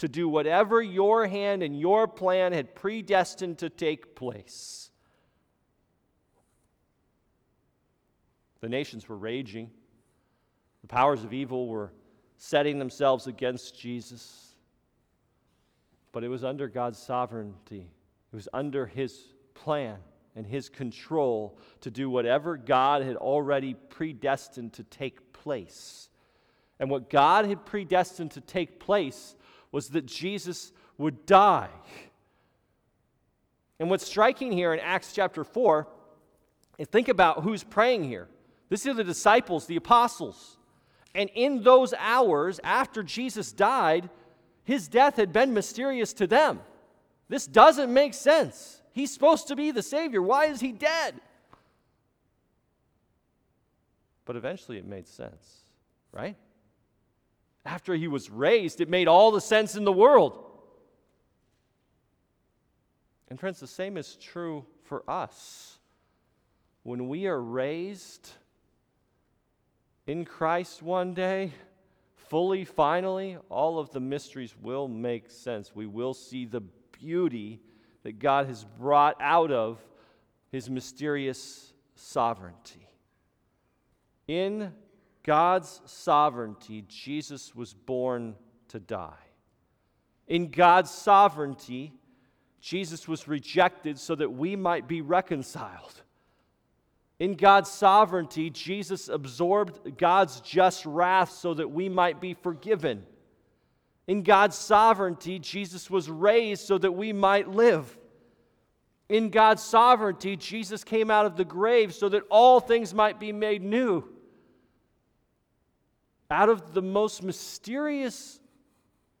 to 0.00 0.08
do 0.08 0.28
whatever 0.28 0.80
your 0.82 1.26
hand 1.26 1.62
and 1.62 1.78
your 1.78 2.08
plan 2.08 2.52
had 2.52 2.74
predestined 2.74 3.58
to 3.58 3.68
take 3.68 4.14
place. 4.14 4.90
The 8.60 8.68
nations 8.68 9.08
were 9.08 9.16
raging. 9.16 9.70
The 10.80 10.88
powers 10.88 11.22
of 11.22 11.34
evil 11.34 11.68
were 11.68 11.92
setting 12.38 12.78
themselves 12.78 13.26
against 13.26 13.78
Jesus. 13.78 14.54
But 16.12 16.24
it 16.24 16.28
was 16.28 16.44
under 16.44 16.66
God's 16.66 16.98
sovereignty, 16.98 17.90
it 18.32 18.36
was 18.36 18.48
under 18.52 18.86
His 18.86 19.34
plan 19.54 19.98
and 20.34 20.46
His 20.46 20.70
control 20.70 21.58
to 21.82 21.90
do 21.90 22.08
whatever 22.08 22.56
God 22.56 23.02
had 23.02 23.16
already 23.16 23.74
predestined 23.74 24.72
to 24.74 24.82
take 24.84 25.34
place. 25.34 26.08
And 26.78 26.88
what 26.88 27.10
God 27.10 27.44
had 27.44 27.66
predestined 27.66 28.30
to 28.32 28.40
take 28.40 28.80
place 28.80 29.34
was 29.72 29.88
that 29.90 30.06
Jesus 30.06 30.72
would 30.98 31.26
die. 31.26 31.70
And 33.78 33.88
what's 33.88 34.06
striking 34.06 34.52
here 34.52 34.74
in 34.74 34.80
Acts 34.80 35.12
chapter 35.12 35.42
4 35.44 35.86
is 36.78 36.88
think 36.88 37.08
about 37.08 37.42
who's 37.42 37.64
praying 37.64 38.04
here. 38.04 38.28
This 38.68 38.86
is 38.86 38.96
the 38.96 39.04
disciples, 39.04 39.66
the 39.66 39.76
apostles. 39.76 40.58
And 41.14 41.30
in 41.34 41.62
those 41.62 41.94
hours 41.98 42.60
after 42.62 43.02
Jesus 43.02 43.52
died, 43.52 44.10
his 44.64 44.86
death 44.86 45.16
had 45.16 45.32
been 45.32 45.52
mysterious 45.52 46.12
to 46.14 46.26
them. 46.26 46.60
This 47.28 47.46
doesn't 47.46 47.92
make 47.92 48.14
sense. 48.14 48.82
He's 48.92 49.12
supposed 49.12 49.48
to 49.48 49.56
be 49.56 49.70
the 49.70 49.82
Savior. 49.82 50.20
Why 50.20 50.46
is 50.46 50.60
he 50.60 50.72
dead? 50.72 51.14
But 54.24 54.36
eventually 54.36 54.78
it 54.78 54.86
made 54.86 55.08
sense, 55.08 55.62
right? 56.12 56.36
After 57.64 57.94
he 57.94 58.08
was 58.08 58.30
raised, 58.30 58.80
it 58.80 58.88
made 58.88 59.08
all 59.08 59.30
the 59.30 59.40
sense 59.40 59.76
in 59.76 59.84
the 59.84 59.92
world. 59.92 60.46
And, 63.28 63.38
friends, 63.38 63.60
the 63.60 63.66
same 63.66 63.96
is 63.96 64.16
true 64.16 64.64
for 64.84 65.08
us. 65.08 65.78
When 66.82 67.08
we 67.08 67.26
are 67.26 67.40
raised, 67.40 68.30
in 70.06 70.24
Christ 70.24 70.82
one 70.82 71.14
day, 71.14 71.52
fully, 72.14 72.64
finally, 72.64 73.36
all 73.48 73.78
of 73.78 73.90
the 73.90 74.00
mysteries 74.00 74.54
will 74.60 74.88
make 74.88 75.30
sense. 75.30 75.74
We 75.74 75.86
will 75.86 76.14
see 76.14 76.46
the 76.46 76.62
beauty 76.92 77.60
that 78.02 78.18
God 78.18 78.46
has 78.46 78.64
brought 78.64 79.16
out 79.20 79.52
of 79.52 79.78
his 80.50 80.68
mysterious 80.68 81.72
sovereignty. 81.94 82.88
In 84.26 84.72
God's 85.22 85.80
sovereignty, 85.84 86.84
Jesus 86.88 87.54
was 87.54 87.74
born 87.74 88.36
to 88.68 88.80
die. 88.80 89.12
In 90.26 90.48
God's 90.48 90.90
sovereignty, 90.90 91.92
Jesus 92.60 93.08
was 93.08 93.26
rejected 93.26 93.98
so 93.98 94.14
that 94.14 94.30
we 94.30 94.56
might 94.56 94.86
be 94.86 95.00
reconciled. 95.00 96.02
In 97.18 97.34
God's 97.34 97.70
sovereignty, 97.70 98.48
Jesus 98.48 99.08
absorbed 99.08 99.98
God's 99.98 100.40
just 100.40 100.86
wrath 100.86 101.32
so 101.32 101.52
that 101.54 101.70
we 101.70 101.88
might 101.88 102.20
be 102.20 102.32
forgiven. 102.34 103.04
In 104.06 104.22
God's 104.22 104.56
sovereignty, 104.56 105.38
Jesus 105.38 105.90
was 105.90 106.08
raised 106.08 106.66
so 106.66 106.78
that 106.78 106.92
we 106.92 107.12
might 107.12 107.48
live. 107.48 107.96
In 109.08 109.28
God's 109.28 109.62
sovereignty, 109.62 110.36
Jesus 110.36 110.82
came 110.84 111.10
out 111.10 111.26
of 111.26 111.36
the 111.36 111.44
grave 111.44 111.92
so 111.92 112.08
that 112.08 112.22
all 112.30 112.60
things 112.60 112.94
might 112.94 113.20
be 113.20 113.32
made 113.32 113.62
new. 113.62 114.04
Out 116.30 116.48
of 116.48 116.74
the 116.74 116.82
most 116.82 117.22
mysterious 117.22 118.38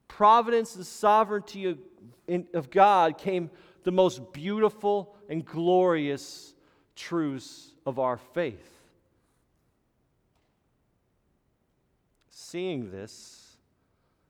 providence 0.06 0.76
and 0.76 0.86
sovereignty 0.86 1.66
of, 1.66 1.78
of 2.54 2.70
God 2.70 3.18
came 3.18 3.50
the 3.82 3.90
most 3.90 4.32
beautiful 4.32 5.16
and 5.28 5.44
glorious 5.44 6.54
truths 6.94 7.74
of 7.86 7.98
our 7.98 8.16
faith. 8.16 8.78
Seeing 12.28 12.90
this, 12.90 13.56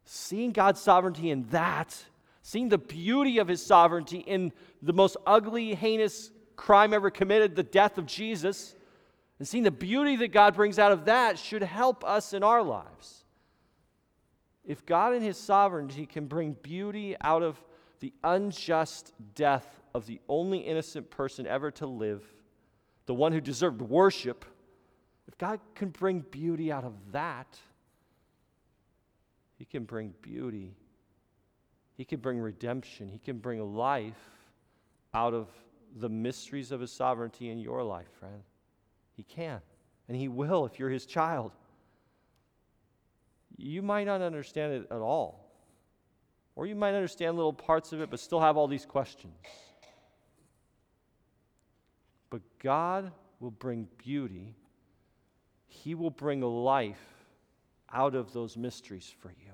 seeing 0.04 0.52
God's 0.52 0.80
sovereignty 0.80 1.30
in 1.30 1.46
that, 1.48 1.96
seeing 2.42 2.68
the 2.68 2.78
beauty 2.78 3.38
of 3.38 3.48
his 3.48 3.64
sovereignty 3.64 4.18
in 4.18 4.52
the 4.82 4.92
most 4.92 5.16
ugly, 5.26 5.74
heinous 5.74 6.30
crime 6.56 6.92
ever 6.92 7.10
committed, 7.10 7.56
the 7.56 7.62
death 7.62 7.98
of 7.98 8.06
Jesus, 8.06 8.74
and 9.40 9.48
seeing 9.48 9.64
the 9.64 9.70
beauty 9.70 10.16
that 10.16 10.28
God 10.28 10.54
brings 10.54 10.78
out 10.78 10.92
of 10.92 11.06
that 11.06 11.38
should 11.38 11.62
help 11.62 12.04
us 12.04 12.34
in 12.34 12.44
our 12.44 12.62
lives. 12.62 13.24
If 14.66 14.84
God 14.84 15.14
in 15.14 15.22
his 15.22 15.38
sovereignty 15.38 16.04
can 16.04 16.26
bring 16.26 16.52
beauty 16.62 17.16
out 17.22 17.42
of 17.42 17.58
the 18.00 18.12
unjust 18.22 19.14
death 19.34 19.80
of 19.94 20.04
the 20.04 20.20
only 20.28 20.58
innocent 20.58 21.08
person 21.08 21.46
ever 21.46 21.70
to 21.72 21.86
live, 21.86 22.22
the 23.06 23.14
one 23.14 23.32
who 23.32 23.40
deserved 23.40 23.80
worship, 23.80 24.44
if 25.26 25.38
God 25.38 25.58
can 25.74 25.88
bring 25.88 26.20
beauty 26.20 26.70
out 26.70 26.84
of 26.84 26.92
that, 27.12 27.58
He 29.56 29.64
can 29.64 29.84
bring 29.84 30.12
beauty. 30.20 30.76
He 31.96 32.04
can 32.04 32.20
bring 32.20 32.38
redemption. 32.38 33.08
He 33.08 33.18
can 33.18 33.38
bring 33.38 33.74
life 33.74 34.20
out 35.14 35.32
of 35.32 35.48
the 35.96 36.10
mysteries 36.10 36.72
of 36.72 36.80
His 36.80 36.92
sovereignty 36.92 37.48
in 37.48 37.58
your 37.58 37.82
life, 37.82 38.10
friend. 38.18 38.42
He 39.20 39.24
can. 39.24 39.60
And 40.08 40.16
He 40.16 40.28
will 40.28 40.64
if 40.64 40.78
you're 40.78 40.88
His 40.88 41.04
child. 41.04 41.52
You 43.58 43.82
might 43.82 44.04
not 44.04 44.22
understand 44.22 44.72
it 44.72 44.86
at 44.90 45.00
all. 45.00 45.46
Or 46.56 46.66
you 46.66 46.74
might 46.74 46.94
understand 46.94 47.36
little 47.36 47.52
parts 47.52 47.92
of 47.92 48.00
it, 48.00 48.10
but 48.10 48.18
still 48.18 48.40
have 48.40 48.56
all 48.56 48.66
these 48.66 48.86
questions. 48.86 49.34
But 52.30 52.40
God 52.58 53.12
will 53.40 53.50
bring 53.50 53.88
beauty, 53.98 54.54
He 55.66 55.94
will 55.94 56.10
bring 56.10 56.40
life 56.40 57.26
out 57.92 58.14
of 58.14 58.32
those 58.32 58.56
mysteries 58.56 59.12
for 59.20 59.28
you. 59.28 59.52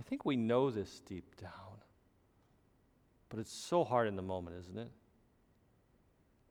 I 0.00 0.02
think 0.02 0.24
we 0.24 0.34
know 0.34 0.70
this 0.70 1.00
deep 1.06 1.36
down, 1.40 1.52
but 3.28 3.38
it's 3.38 3.52
so 3.52 3.84
hard 3.84 4.08
in 4.08 4.16
the 4.16 4.22
moment, 4.22 4.56
isn't 4.58 4.78
it? 4.78 4.90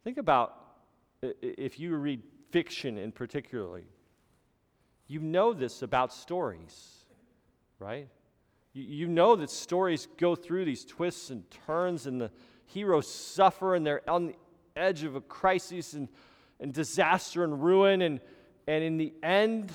Think 0.07 0.19
about 0.19 0.55
if 1.21 1.81
you 1.81 1.93
read 1.97 2.23
fiction 2.49 2.97
in 2.97 3.11
particularly. 3.11 3.83
You 5.09 5.19
know 5.19 5.51
this 5.51 5.81
about 5.81 6.13
stories, 6.13 7.03
right? 7.77 8.07
You, 8.71 9.09
know 9.09 9.35
that 9.35 9.49
stories 9.49 10.07
go 10.15 10.33
through 10.33 10.63
these 10.63 10.85
twists 10.85 11.29
and 11.29 11.43
turns, 11.65 12.07
and 12.07 12.21
the 12.21 12.31
heroes 12.67 13.11
suffer, 13.13 13.75
and 13.75 13.85
they're 13.85 14.09
on 14.09 14.27
the 14.27 14.35
edge 14.77 15.03
of 15.03 15.17
a 15.17 15.19
crisis 15.19 15.91
and, 15.91 16.07
and 16.61 16.71
disaster 16.71 17.43
and 17.43 17.61
ruin. 17.61 18.01
And, 18.01 18.21
and 18.65 18.85
in 18.85 18.95
the 18.95 19.13
end, 19.21 19.73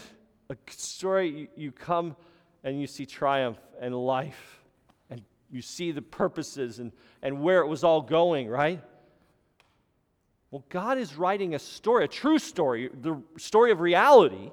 a 0.49 0.57
story, 0.71 1.29
you, 1.29 1.49
you 1.57 1.73
come 1.73 2.17
and 2.65 2.81
you 2.81 2.87
see 2.87 3.05
triumph 3.05 3.59
and 3.83 3.95
life, 3.95 4.63
and 5.11 5.21
you 5.51 5.61
see 5.61 5.93
the 5.93 6.01
purposes 6.01 6.79
and, 6.79 6.91
and 7.21 7.43
where 7.43 7.61
it 7.61 7.67
was 7.67 7.85
all 7.85 8.01
going, 8.01 8.49
right? 8.49 8.83
Well, 10.53 10.65
God 10.69 10.99
is 10.99 11.17
writing 11.17 11.55
a 11.55 11.59
story, 11.59 12.05
a 12.05 12.09
true 12.09 12.39
story, 12.39 12.91
the 12.93 13.21
story 13.39 13.73
of 13.73 13.81
reality, 13.81 14.53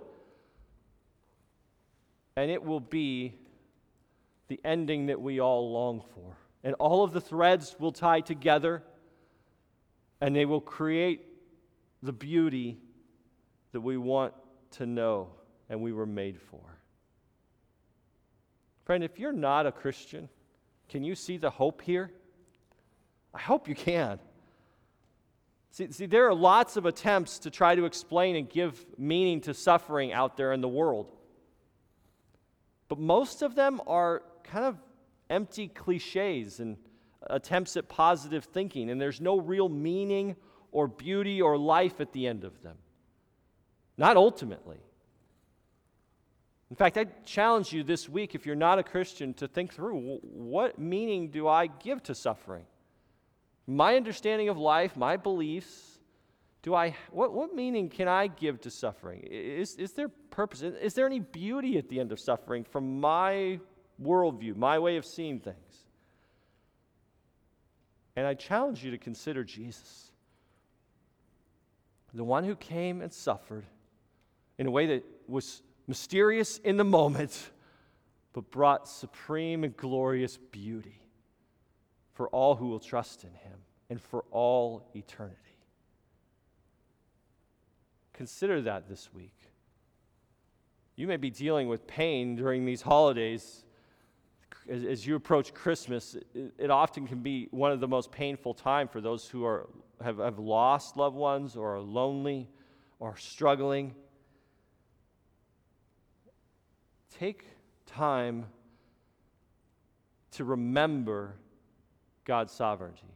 and 2.37 2.49
it 2.49 2.63
will 2.63 2.79
be 2.79 3.35
the 4.47 4.61
ending 4.63 5.07
that 5.07 5.19
we 5.21 5.41
all 5.41 5.73
long 5.73 6.01
for. 6.15 6.37
And 6.63 6.73
all 6.75 7.03
of 7.03 7.11
the 7.11 7.19
threads 7.19 7.75
will 7.79 7.91
tie 7.91 8.21
together, 8.21 8.81
and 10.21 10.33
they 10.33 10.45
will 10.45 10.61
create 10.61 11.25
the 12.01 12.13
beauty 12.13 12.79
that 13.73 13.81
we 13.81 13.97
want 13.97 14.33
to 14.71 14.85
know 14.85 15.27
and 15.69 15.81
we 15.81 15.91
were 15.91 16.05
made 16.05 16.39
for. 16.39 16.61
Friend, 18.85 19.03
if 19.03 19.19
you're 19.19 19.33
not 19.33 19.67
a 19.67 19.71
Christian, 19.73 20.29
can 20.87 21.03
you 21.03 21.13
see 21.13 21.35
the 21.35 21.49
hope 21.49 21.81
here? 21.81 22.09
I 23.33 23.39
hope 23.39 23.67
you 23.67 23.75
can. 23.75 24.17
See, 25.71 25.91
see, 25.91 26.05
there 26.05 26.27
are 26.27 26.33
lots 26.33 26.77
of 26.77 26.85
attempts 26.85 27.39
to 27.39 27.51
try 27.51 27.75
to 27.75 27.85
explain 27.85 28.35
and 28.35 28.49
give 28.49 28.85
meaning 28.97 29.41
to 29.41 29.53
suffering 29.53 30.11
out 30.11 30.35
there 30.35 30.51
in 30.51 30.61
the 30.61 30.67
world. 30.67 31.11
But 32.87 32.99
most 32.99 33.41
of 33.43 33.55
them 33.55 33.79
are 33.85 34.23
kind 34.43 34.65
of 34.65 34.77
empty 35.29 35.67
cliches 35.67 36.59
and 36.59 36.75
attempts 37.27 37.77
at 37.77 37.87
positive 37.87 38.45
thinking, 38.45 38.89
and 38.89 38.99
there's 38.99 39.21
no 39.21 39.39
real 39.39 39.69
meaning 39.69 40.35
or 40.71 40.87
beauty 40.87 41.41
or 41.41 41.57
life 41.57 42.01
at 42.01 42.11
the 42.13 42.25
end 42.25 42.43
of 42.43 42.61
them. 42.63 42.77
Not 43.97 44.17
ultimately. 44.17 44.79
In 46.69 46.75
fact, 46.75 46.97
I 46.97 47.05
challenge 47.25 47.73
you 47.73 47.83
this 47.83 48.07
week, 48.07 48.35
if 48.35 48.45
you're 48.45 48.55
not 48.55 48.79
a 48.79 48.83
Christian, 48.83 49.33
to 49.35 49.47
think 49.47 49.73
through 49.73 50.19
what 50.21 50.79
meaning 50.79 51.29
do 51.29 51.47
I 51.47 51.67
give 51.67 52.01
to 52.03 52.15
suffering? 52.15 52.65
My 53.69 53.95
understanding 53.95 54.49
of 54.49 54.57
life, 54.57 54.97
my 54.97 55.15
beliefs, 55.15 55.99
do 56.63 56.73
I, 56.73 56.95
what, 57.11 57.33
what 57.33 57.53
meaning 57.53 57.87
can 57.87 58.07
I 58.07 58.25
give 58.25 58.59
to 58.61 58.71
suffering? 58.71 59.19
Is, 59.29 59.75
is 59.75 59.93
there 59.93 60.09
purpose? 60.09 60.63
Is 60.63 60.95
there 60.95 61.05
any 61.05 61.19
beauty 61.19 61.77
at 61.77 61.87
the 61.87 61.99
end 61.99 62.11
of 62.11 62.19
suffering 62.19 62.63
from 62.63 62.99
my 62.99 63.59
worldview, 64.01 64.55
my 64.55 64.79
way 64.79 64.97
of 64.97 65.05
seeing 65.05 65.39
things? 65.39 65.85
And 68.15 68.25
I 68.25 68.33
challenge 68.33 68.83
you 68.83 68.89
to 68.89 68.97
consider 68.97 69.43
Jesus, 69.43 70.09
the 72.11 72.23
one 72.23 72.45
who 72.45 72.55
came 72.55 73.03
and 73.03 73.13
suffered 73.13 73.67
in 74.57 74.65
a 74.65 74.71
way 74.71 74.87
that 74.87 75.05
was 75.27 75.61
mysterious 75.85 76.57
in 76.57 76.75
the 76.77 76.83
moment, 76.83 77.51
but 78.33 78.49
brought 78.49 78.87
supreme 78.87 79.63
and 79.63 79.77
glorious 79.77 80.37
beauty 80.37 80.98
for 82.19 82.27
all 82.31 82.53
who 82.53 82.67
will 82.67 82.81
trust 82.81 83.23
in 83.23 83.29
him 83.29 83.57
and 83.89 84.01
for 84.01 84.25
all 84.29 84.89
eternity. 84.93 85.37
Consider 88.11 88.61
that 88.63 88.89
this 88.89 89.13
week. 89.13 89.37
You 90.97 91.07
may 91.07 91.15
be 91.15 91.29
dealing 91.29 91.69
with 91.69 91.87
pain 91.87 92.35
during 92.35 92.65
these 92.65 92.81
holidays. 92.81 93.63
As, 94.67 94.83
as 94.83 95.07
you 95.07 95.15
approach 95.15 95.53
Christmas, 95.53 96.17
it, 96.35 96.51
it, 96.57 96.69
often 96.69 97.07
can 97.07 97.19
be 97.19 97.47
one 97.51 97.71
of 97.71 97.79
the 97.79 97.87
most 97.87 98.11
painful 98.11 98.53
times 98.53 98.89
for 98.91 98.99
those 98.99 99.29
who 99.29 99.45
are, 99.45 99.69
have, 100.03 100.17
have 100.17 100.39
lost 100.39 100.97
loved 100.97 101.15
ones 101.15 101.55
or 101.55 101.75
are 101.75 101.79
lonely 101.79 102.49
or 102.99 103.15
struggling. 103.15 103.95
Take 107.17 107.45
time 107.85 108.47
to 110.31 110.43
remember 110.43 111.37
God's 112.25 112.51
sovereignty, 112.51 113.15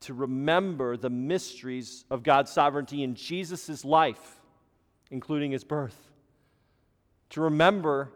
to 0.00 0.14
remember 0.14 0.96
the 0.96 1.10
mysteries 1.10 2.04
of 2.10 2.22
God's 2.22 2.50
sovereignty 2.50 3.02
in 3.02 3.14
Jesus' 3.14 3.84
life, 3.84 4.40
including 5.10 5.50
his 5.50 5.64
birth, 5.64 6.10
to 7.30 7.40
remember 7.40 8.12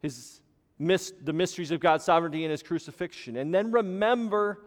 his, 0.00 0.40
the 0.78 1.32
mysteries 1.32 1.70
of 1.70 1.80
God's 1.80 2.04
sovereignty 2.04 2.44
in 2.44 2.50
his 2.50 2.62
crucifixion, 2.62 3.36
and 3.36 3.54
then 3.54 3.70
remember 3.72 4.60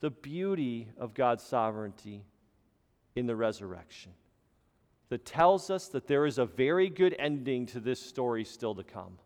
the 0.00 0.10
beauty 0.10 0.88
of 0.98 1.14
God's 1.14 1.42
sovereignty 1.44 2.24
in 3.14 3.26
the 3.26 3.36
resurrection 3.36 4.12
that 5.08 5.24
tells 5.24 5.70
us 5.70 5.88
that 5.88 6.06
there 6.06 6.26
is 6.26 6.38
a 6.38 6.46
very 6.46 6.88
good 6.88 7.14
ending 7.18 7.66
to 7.66 7.80
this 7.80 8.00
story 8.00 8.44
still 8.44 8.74
to 8.74 8.82
come. 8.82 9.18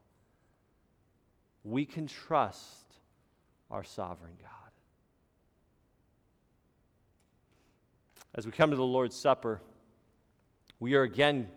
We 1.64 1.86
can 1.86 2.06
trust 2.06 2.84
our 3.70 3.84
sovereign 3.84 4.34
God. 4.40 4.65
As 8.36 8.44
we 8.44 8.52
come 8.52 8.70
to 8.70 8.76
the 8.76 8.84
Lord's 8.84 9.16
Supper, 9.16 9.62
we 10.78 10.94
are 10.94 11.02
again 11.02 11.48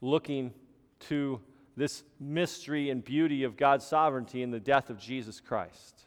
looking 0.00 0.52
to 1.00 1.40
this 1.76 2.04
mystery 2.20 2.90
and 2.90 3.04
beauty 3.04 3.42
of 3.42 3.56
God's 3.56 3.84
sovereignty 3.84 4.42
in 4.42 4.52
the 4.52 4.60
death 4.60 4.88
of 4.88 4.98
Jesus 4.98 5.40
Christ. 5.40 6.04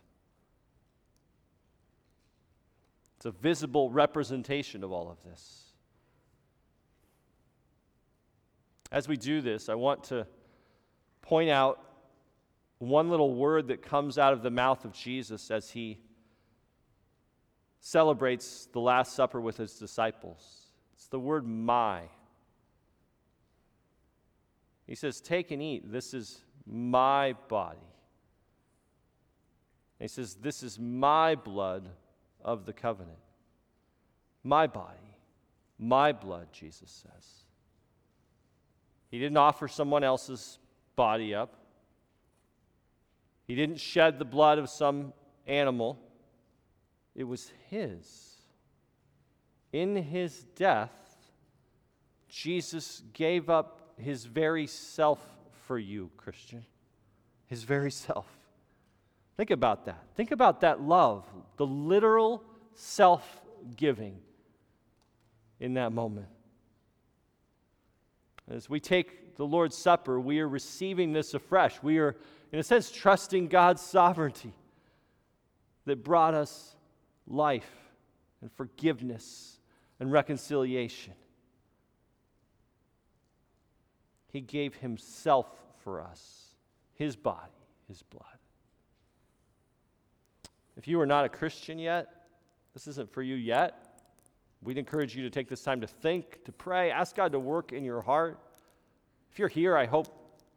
It's 3.18 3.26
a 3.26 3.32
visible 3.32 3.90
representation 3.90 4.86
of 4.86 4.92
all 4.92 5.12
of 5.12 5.22
this. 5.24 5.64
As 8.90 9.08
we 9.08 9.18
do 9.18 9.42
this, 9.42 9.68
I 9.68 9.76
want 9.76 10.06
to 10.06 10.28
point 11.22 11.50
out 11.50 11.84
one 12.80 13.10
little 13.10 13.34
word 13.34 13.68
that 13.68 13.82
comes 13.82 14.18
out 14.18 14.32
of 14.32 14.44
the 14.44 14.52
mouth 14.52 14.86
of 14.86 14.94
Jesus 14.94 15.52
as 15.52 15.72
he 15.72 16.00
celebrates 17.86 18.70
the 18.72 18.80
Last 18.80 19.14
Supper 19.14 19.42
with 19.42 19.58
his 19.58 19.74
disciples. 19.74 20.68
It's 20.94 21.08
the 21.08 21.20
word 21.20 21.46
my. 21.46 22.04
He 24.88 24.96
says, 24.96 25.20
Take 25.20 25.52
and 25.52 25.62
eat. 25.62 25.92
This 25.92 26.14
is 26.14 26.40
my 26.66 27.34
body. 27.50 27.78
And 30.00 30.10
he 30.10 30.14
says, 30.14 30.36
This 30.36 30.64
is 30.64 30.80
my 30.80 31.36
blood 31.36 31.90
of 32.42 32.66
the 32.66 32.72
covenant. 32.72 33.18
My 34.46 34.66
body, 34.66 35.18
my 35.78 36.14
blood, 36.14 36.48
Jesus 36.54 36.90
says. 36.90 37.28
He 39.12 39.20
didn't 39.20 39.38
offer 39.38 39.68
someone 39.68 40.06
else's 40.06 40.58
body 40.96 41.36
up, 41.36 41.54
he 43.46 43.56
didn't 43.56 43.82
shed 43.82 44.20
the 44.20 44.26
blood 44.26 44.58
of 44.58 44.70
some 44.70 45.12
animal. 45.48 46.00
It 47.16 47.26
was 47.26 47.52
His. 47.70 48.38
In 49.72 49.96
His 49.96 50.46
death, 50.56 50.92
Jesus 52.28 53.04
gave 53.14 53.50
up 53.50 53.94
His 53.98 54.26
very 54.26 54.68
self 54.68 55.20
for 55.68 55.78
you, 55.78 56.10
Christian. 56.18 56.66
His 57.48 57.64
very 57.64 57.92
self. 57.92 58.28
Think 59.38 59.52
about 59.52 59.86
that. 59.86 60.04
Think 60.16 60.32
about 60.32 60.62
that 60.62 60.82
love, 60.82 61.26
the 61.58 61.66
literal 61.66 62.44
self 62.76 63.42
giving 63.76 64.20
in 65.60 65.76
that 65.76 65.92
moment. 65.92 66.28
As 68.50 68.70
we 68.70 68.80
take 68.80 69.36
the 69.38 69.46
Lord's 69.46 69.78
Supper, 69.78 70.20
we 70.20 70.40
are 70.40 70.48
receiving 70.48 71.14
this 71.14 71.34
afresh. 71.34 71.82
We 71.82 71.98
are, 72.00 72.16
in 72.52 72.60
a 72.60 72.64
sense, 72.64 72.92
trusting 72.92 73.48
God's 73.48 73.82
sovereignty 73.82 74.54
that 75.86 76.04
brought 76.04 76.34
us 76.34 76.76
life 77.28 77.70
and 78.42 78.52
forgiveness 78.52 79.60
and 80.00 80.12
reconciliation. 80.12 81.14
He 84.28 84.42
gave 84.42 84.76
Himself 84.76 85.48
for 85.84 86.02
us, 86.02 86.48
His 86.96 87.16
body, 87.16 87.52
His 87.88 88.02
blood. 88.04 88.26
If 90.76 90.88
you 90.88 91.00
are 91.00 91.06
not 91.06 91.26
a 91.26 91.30
Christian 91.30 91.78
yet, 91.78 92.08
this 92.74 92.88
isn't 92.88 93.14
for 93.14 93.22
you 93.22 93.36
yet. 93.36 94.02
We'd 94.64 94.78
encourage 94.78 95.16
you 95.16 95.24
to 95.24 95.30
take 95.30 95.48
this 95.48 95.62
time 95.62 95.82
to 95.82 95.88
think, 95.88 96.44
to 96.46 96.52
pray, 96.52 96.90
ask 96.90 97.16
God 97.16 97.34
to 97.34 97.40
work 97.40 97.74
in 97.74 97.84
your 97.84 98.02
heart. 98.02 98.40
If 99.32 99.38
you're 99.38 99.48
here, 99.48 99.78
I 99.78 99.86
hope 99.86 100.08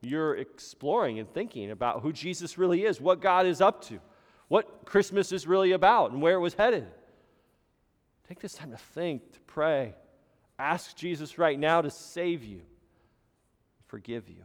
you're 0.01 0.37
exploring 0.37 1.19
and 1.19 1.29
thinking 1.29 1.71
about 1.71 2.03
who 2.03 2.12
Jesus 2.12 2.57
really 2.57 2.85
is, 2.85 3.01
what 3.01 3.21
God 3.21 3.47
is 3.47 3.61
up 3.61 3.85
to 3.87 4.01
what 4.49 4.84
Christmas 4.84 5.32
is 5.32 5.47
really 5.47 5.72
about 5.72 6.12
and 6.12 6.22
where 6.22 6.34
it 6.34 6.40
was 6.40 6.55
headed. 6.55 6.86
Take 8.28 8.40
this 8.40 8.55
time 8.55 8.70
to 8.70 8.76
think, 8.76 9.32
to 9.32 9.40
pray. 9.40 9.94
Ask 10.59 10.97
Jesus 10.97 11.38
right 11.38 11.59
now 11.59 11.82
to 11.82 11.90
save 11.90 12.44
you. 12.44 12.62
forgive 13.86 14.28
you. 14.28 14.42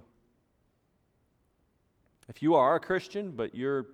If 2.29 2.43
you 2.43 2.55
are 2.55 2.75
a 2.75 2.79
Christian, 2.79 3.31
but 3.31 3.55
you're 3.55 3.87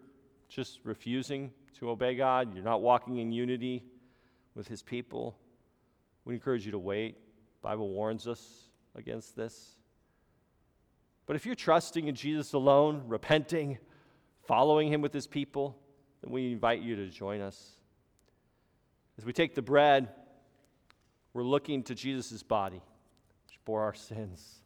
just 0.50 0.80
refusing 0.84 1.52
to 1.80 1.90
obey 1.90 2.16
God, 2.16 2.54
you're 2.54 2.64
not 2.64 2.82
walking 2.82 3.18
in 3.18 3.32
unity 3.32 3.84
with 4.56 4.68
His 4.68 4.84
people, 4.84 5.38
we 6.26 6.34
encourage 6.34 6.66
you 6.66 6.72
to 6.74 6.80
wait. 6.80 7.16
The 7.62 7.70
Bible 7.70 7.90
warns 7.90 8.28
us 8.28 8.70
against 8.96 9.36
this. 9.36 9.78
But 11.26 11.36
if 11.36 11.46
you're 11.46 11.56
trusting 11.56 12.08
in 12.08 12.16
Jesus 12.16 12.54
alone, 12.54 13.04
repenting, 13.08 13.78
following 14.46 14.92
Him 14.92 15.02
with 15.02 15.14
His 15.14 15.28
people, 15.28 15.78
then 16.22 16.32
we 16.32 16.52
invite 16.52 16.82
you 16.82 16.96
to 16.96 17.08
join 17.08 17.42
us. 17.42 17.72
As 19.18 19.26
we 19.26 19.34
take 19.34 19.56
the 19.56 19.62
bread, 19.62 20.10
we're 21.34 21.44
looking 21.44 21.84
to 21.84 21.96
Jesus' 21.96 22.44
body, 22.44 22.82
which 23.48 23.60
bore 23.66 23.82
our 23.82 23.94
sins. 23.94 24.62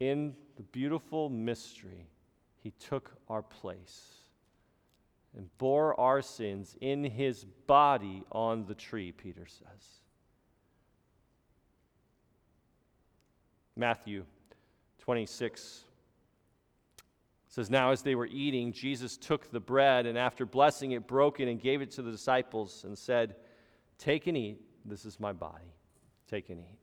In 0.00 0.34
the 0.56 0.62
beautiful 0.62 1.28
mystery, 1.28 2.08
He 2.62 2.72
took 2.72 3.12
our 3.28 3.42
place 3.42 4.08
and 5.36 5.48
bore 5.58 5.98
our 5.98 6.22
sins 6.22 6.76
in 6.80 7.04
His 7.04 7.44
body 7.66 8.24
on 8.32 8.66
the 8.66 8.74
tree, 8.74 9.12
Peter 9.12 9.46
says. 9.46 10.02
Matthew 13.76 14.24
26 14.98 15.84
says, 17.52 17.68
Now 17.68 17.90
as 17.90 18.00
they 18.00 18.14
were 18.14 18.26
eating, 18.26 18.72
Jesus 18.72 19.18
took 19.18 19.50
the 19.50 19.60
bread 19.60 20.06
and 20.06 20.16
after 20.16 20.46
blessing 20.46 20.92
it, 20.92 21.06
broke 21.06 21.38
it 21.38 21.48
and 21.48 21.60
gave 21.60 21.82
it 21.82 21.90
to 21.92 22.02
the 22.02 22.10
disciples 22.10 22.84
and 22.84 22.96
said, 22.96 23.36
Take 23.98 24.26
and 24.26 24.38
eat. 24.38 24.62
This 24.86 25.04
is 25.04 25.20
my 25.20 25.34
body. 25.34 25.74
Take 26.30 26.48
and 26.48 26.60
eat. 26.60 26.78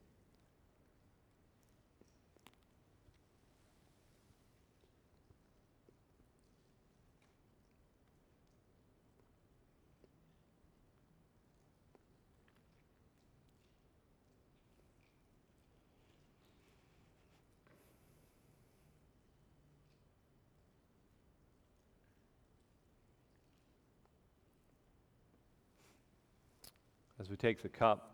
Take 27.39 27.61
the 27.61 27.69
cup, 27.69 28.11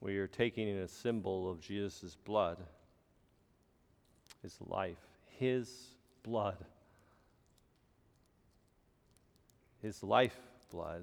we 0.00 0.16
are 0.16 0.26
taking 0.26 0.66
in 0.68 0.78
a 0.78 0.88
symbol 0.88 1.50
of 1.50 1.60
Jesus' 1.60 2.16
blood, 2.24 2.56
his 4.42 4.56
life, 4.66 4.96
his 5.38 5.70
blood, 6.22 6.56
his 9.82 10.02
life 10.02 10.36
blood 10.70 11.02